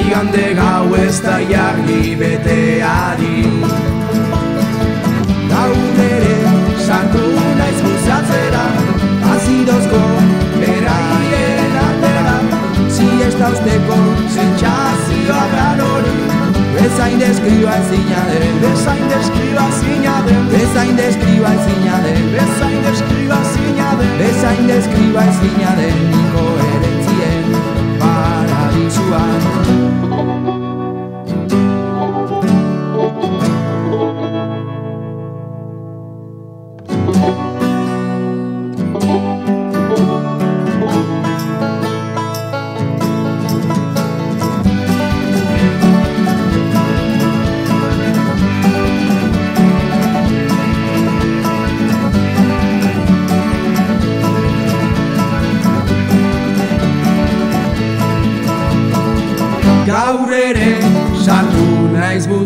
[0.00, 3.36] Igande gau ez da jarri beteari
[5.50, 6.33] Gaudere
[6.86, 7.24] sartu
[7.58, 8.64] naiz guzatzera
[9.32, 10.00] Azidozko
[10.60, 12.36] beraien atera
[12.96, 13.98] Siesta usteko
[14.36, 16.16] sentsazioa garori
[16.74, 20.48] Bezain deskriba ezina den Bezain deskriba ezina den.
[20.54, 24.18] Bezain deskriba ezina den Bezain deskriba ezina den.
[24.18, 26.93] Bezain deskriba ezina den Inkoherentzien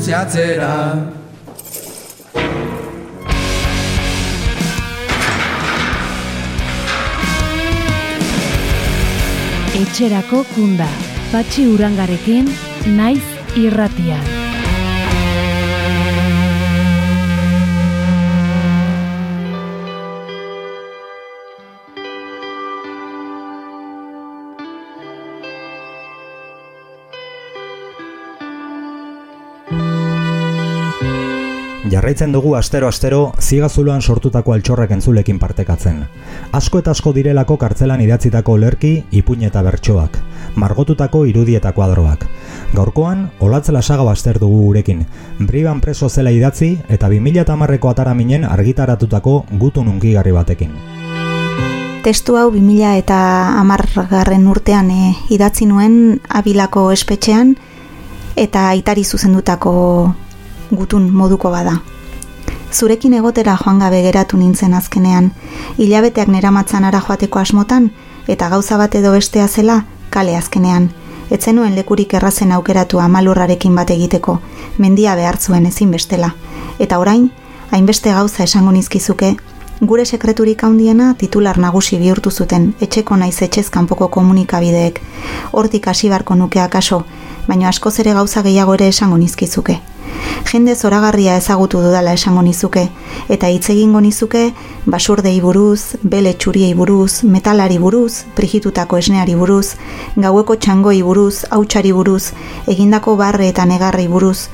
[0.09, 0.73] buzeatzera
[9.79, 10.89] Etxerako kunda,
[11.31, 12.49] patxi urangarekin,
[12.97, 13.23] naiz
[13.61, 14.38] irratia.
[32.09, 35.99] Jarraitzen dugu astero-astero zigazuloan sortutako altxorrak entzulekin partekatzen.
[36.57, 40.17] Asko eta asko direlako kartzelan idatzitako lerki, ipuin eta bertsoak,
[40.57, 42.25] margotutako irudi eta kuadroak.
[42.73, 45.03] Gaurkoan, olatzela saga baster dugu gurekin,
[45.51, 50.73] briban preso zela idatzi eta 2008ko ataraminen argitaratutako gutun unkigarri batekin.
[52.09, 53.21] Testu hau 2000 eta
[53.61, 57.53] amargarren urtean e, idatzi nuen abilako espetxean
[58.35, 59.77] eta aitari zuzendutako
[60.73, 61.77] gutun moduko bada.
[62.73, 65.31] Zurekin egotera joan gabe geratu nintzen azkenean,
[65.79, 67.91] hilabeteak neramatzan ara joateko asmotan,
[68.29, 70.91] eta gauza bat edo bestea zela, kale azkenean.
[71.31, 74.39] Etzen nuen lekurik errazen aukeratu amalurrarekin bat egiteko,
[74.79, 76.35] mendia behar zuen ezin bestela.
[76.79, 77.31] Eta orain,
[77.71, 79.35] hainbeste gauza esango nizkizuke,
[79.81, 85.01] gure sekreturik handiena titular nagusi bihurtu zuten etxeko naiz etxez kanpoko komunikabideek.
[85.53, 87.05] Hortik hasi barko nuke akaso,
[87.49, 89.81] baina askoz ere gauza gehiago ere esango nizkizuke.
[90.49, 92.87] Jende zoragarria ezagutu dudala esango nizuke,
[93.29, 94.45] eta hitz egingo nizuke
[94.87, 99.75] basurdei buruz, bele txuriei buruz, metalari buruz, prigitutako esneari buruz,
[100.17, 102.31] gaueko txangoi buruz, hautsari buruz,
[102.67, 104.49] egindako barre eta negarri buruz,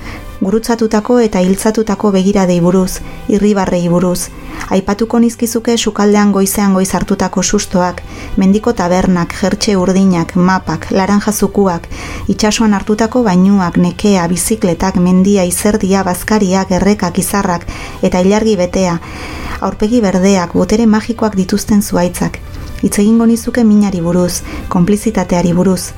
[0.45, 3.01] gurutzatutako eta hiltzatutako begiradei buruz,
[3.33, 4.29] irribarrei buruz.
[4.77, 8.03] Aipatuko nizkizuke sukaldean goizean goiz hartutako sustoak,
[8.37, 11.89] mendiko tabernak, jertxe urdinak, mapak, laranja zukuak,
[12.29, 17.69] itxasuan hartutako bainuak, nekea, bizikletak, mendia, izerdia, bazkariak, errekak, izarrak
[18.03, 18.99] eta ilargi betea,
[19.61, 22.41] aurpegi berdeak, botere magikoak dituzten zuaitzak.
[22.85, 25.93] Hitz egingo nizuke minari buruz, konplizitateari buruz,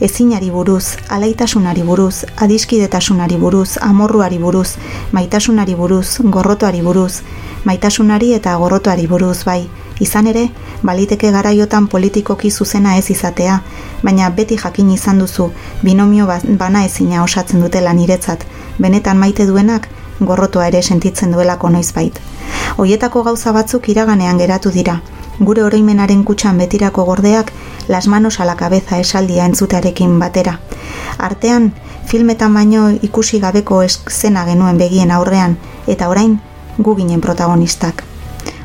[0.00, 4.76] ezinari buruz, alaitasunari buruz, adiskidetasunari buruz, amorruari buruz,
[5.12, 7.22] maitasunari buruz, gorrotoari buruz,
[7.64, 9.64] maitasunari eta gorrotoari buruz bai.
[9.98, 10.44] Izan ere,
[10.86, 13.58] baliteke garaiotan politikoki zuzena ez izatea,
[14.06, 15.50] baina beti jakin izan duzu,
[15.82, 18.46] binomio ba- bana ezina osatzen dutela niretzat,
[18.78, 19.88] benetan maite duenak,
[20.20, 22.20] gorrotoa ere sentitzen duelako noizbait.
[22.76, 25.00] Hoietako gauza batzuk iraganean geratu dira,
[25.40, 27.52] gure oroimenaren kutxan betirako gordeak
[27.88, 30.60] las manos a la cabeza esaldia entzutearekin batera.
[31.18, 31.72] Artean,
[32.06, 36.40] filmetan baino ikusi gabeko eszena genuen begien aurrean, eta orain,
[36.78, 38.04] gu ginen protagonistak.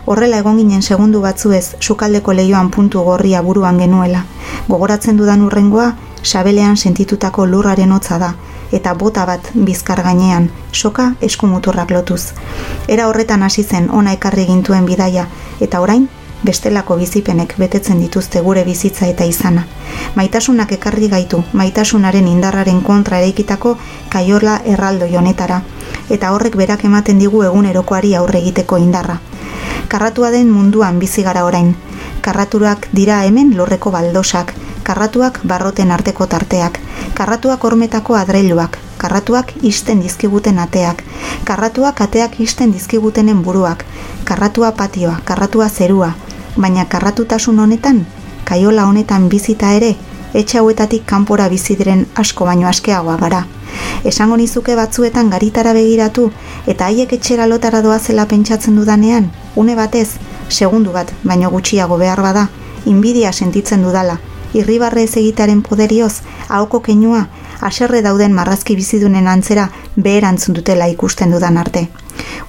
[0.05, 4.25] Horrela egon ginen segundu batzuez sukaldeko leioan puntu gorria buruan genuela.
[4.67, 5.93] Gogoratzen dudan urrengoa,
[6.23, 8.33] sabelean sentitutako lurraren hotza da,
[8.71, 12.33] eta bota bat bizkar gainean, soka eskumuturrak lotuz.
[12.87, 15.27] Era horretan hasi zen ona ekarri gintuen bidaia,
[15.61, 16.09] eta orain,
[16.43, 19.65] bestelako bizipenek betetzen dituzte gure bizitza eta izana.
[20.15, 23.77] Maitasunak ekarri gaitu, maitasunaren indarraren kontra eraikitako
[24.09, 25.61] kaiola erraldo honetara,
[26.09, 29.19] eta horrek berak ematen digu egunerokoari aurre egiteko indarra.
[29.87, 31.75] Karratua den munduan bizi gara orain.
[32.21, 36.79] Karraturak dira hemen lorreko baldosak, karratuak barroten arteko tarteak,
[37.15, 41.03] karratuak hormetako adreiluak, karratuak isten dizkiguten ateak,
[41.43, 43.85] karratuak ateak isten dizkigutenen buruak,
[44.23, 46.13] karratua patioa, karratua zerua,
[46.55, 48.05] baina karratutasun honetan,
[48.45, 49.95] kaiola honetan bizita ere,
[50.33, 53.43] etxe hauetatik kanpora bizi diren asko baino askeagoa gara.
[54.03, 56.29] Esango nizuke batzuetan garitara begiratu
[56.67, 60.09] eta haiek etxera lotara doazela pentsatzen dudanean, une batez,
[60.49, 62.49] segundu bat baino gutxiago behar bada,
[62.85, 64.19] inbidia sentitzen dudala,
[64.53, 67.27] irribarre ez egitaren poderioz, ahoko keinua,
[67.61, 71.87] aserre dauden marrazki bizidunen antzera beherantzun dutela ikusten dudan arte.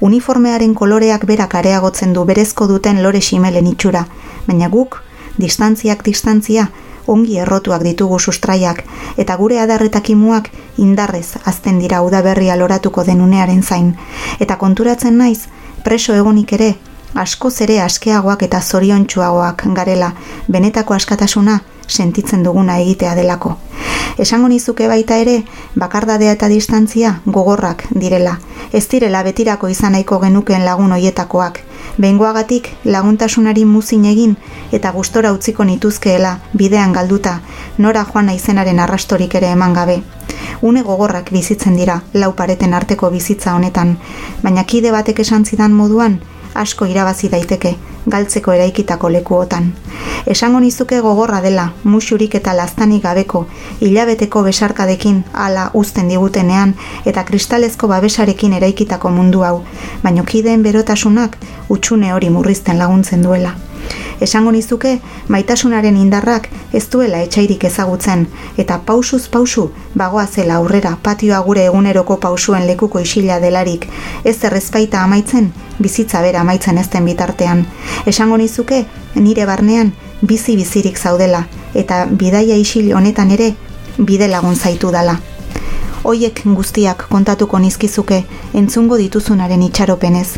[0.01, 4.07] Uniformearen koloreak berak areagotzen du berezko duten lore ximelen itxura,
[4.47, 5.01] baina guk,
[5.39, 6.69] distantziak distantzia,
[7.07, 8.85] ongi errotuak ditugu sustraiak,
[9.17, 13.95] eta gure adarretakimuak indarrez azten dira udaberria loratuko denunearen zain,
[14.41, 15.47] eta konturatzen naiz,
[15.85, 16.75] preso egonik ere,
[17.15, 20.15] askoz ere askeagoak eta zoriontsuagoak garela,
[20.49, 23.57] benetako askatasuna sentitzen duguna egitea delako.
[24.19, 25.41] Esango nizuke baita ere,
[25.75, 28.39] bakardadea eta distantzia gogorrak direla.
[28.73, 31.61] Ez direla betirako izan nahiko genukeen lagun hoietakoak.
[31.99, 34.37] Behingoagatik laguntasunari muzin egin
[34.73, 37.41] eta gustora utziko nituzkeela bidean galduta,
[37.79, 40.03] nora joan naizenaren arrastorik ere eman gabe.
[40.63, 43.99] Une gogorrak bizitzen dira, lau pareten arteko bizitza honetan,
[44.43, 46.21] baina kide batek esan zidan moduan,
[46.55, 47.75] asko irabazi daiteke,
[48.07, 49.73] galtzeko eraikitako lekuotan.
[50.27, 53.45] Esango nizuke gogorra dela, musurik eta laztanik gabeko,
[53.81, 56.75] hilabeteko besarkadekin hala uzten digutenean
[57.05, 59.63] eta kristalezko babesarekin eraikitako mundu hau,
[60.03, 61.39] baino kideen berotasunak
[61.69, 63.55] utxune hori murrizten laguntzen duela.
[64.21, 68.27] Esango nizuke, maitasunaren indarrak ez duela etxairik ezagutzen,
[68.59, 73.89] eta pausuz pausu bagoa zela aurrera patioa gure eguneroko pausuen lekuko isila delarik,
[74.25, 77.67] ez errezpaita amaitzen, bizitza bera amaitzen ezten bitartean.
[78.07, 78.85] Esango nizuke,
[79.15, 79.93] nire barnean,
[80.23, 83.55] bizi bizirik zaudela, eta bidaia isil honetan ere,
[83.99, 85.19] bide lagun zaitu dala.
[86.05, 90.29] Hoiek guztiak kontatuko nizkizuke entzungo dituzunaren itxaropenez,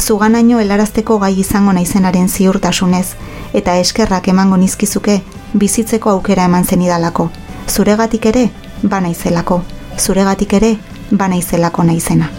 [0.00, 3.06] zuganaino helarazteko gai izango naizenaren ziurtasunez,
[3.54, 5.20] eta eskerrak emango nizkizuke
[5.54, 7.30] bizitzeko aukera eman zenidalako.
[7.68, 8.48] Zuregatik ere,
[8.82, 9.62] banaizelako.
[9.98, 10.76] Zuregatik ere,
[11.10, 12.30] banaizelako naizena.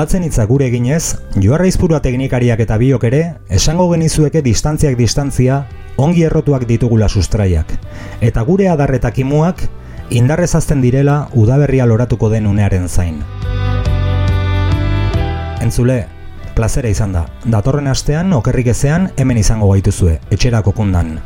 [0.00, 3.18] Olatzen hitza gure eginez, joarra izpurua teknikariak eta biok ere,
[3.52, 5.58] esango genizueke distantziak distantzia,
[6.00, 7.74] ongi errotuak ditugula sustraiak.
[8.24, 9.60] Eta gure adarretak imuak,
[10.08, 13.20] indarrez azten direla udaberria loratuko den unearen zain.
[15.60, 16.06] Entzule,
[16.56, 17.26] plazera izan da.
[17.44, 21.18] Datorren astean, okerrik ezean, hemen izango gaituzue, etxerako kundan.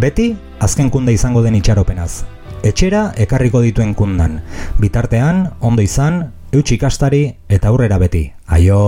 [0.00, 2.24] Beti, azken kunda izango den itxaropenaz.
[2.64, 4.40] Etxera ekarriko dituen kundan.
[4.80, 8.26] Bitartean, ondo izan, eutxikastari eta aurrera beti.
[8.46, 8.82] Aio!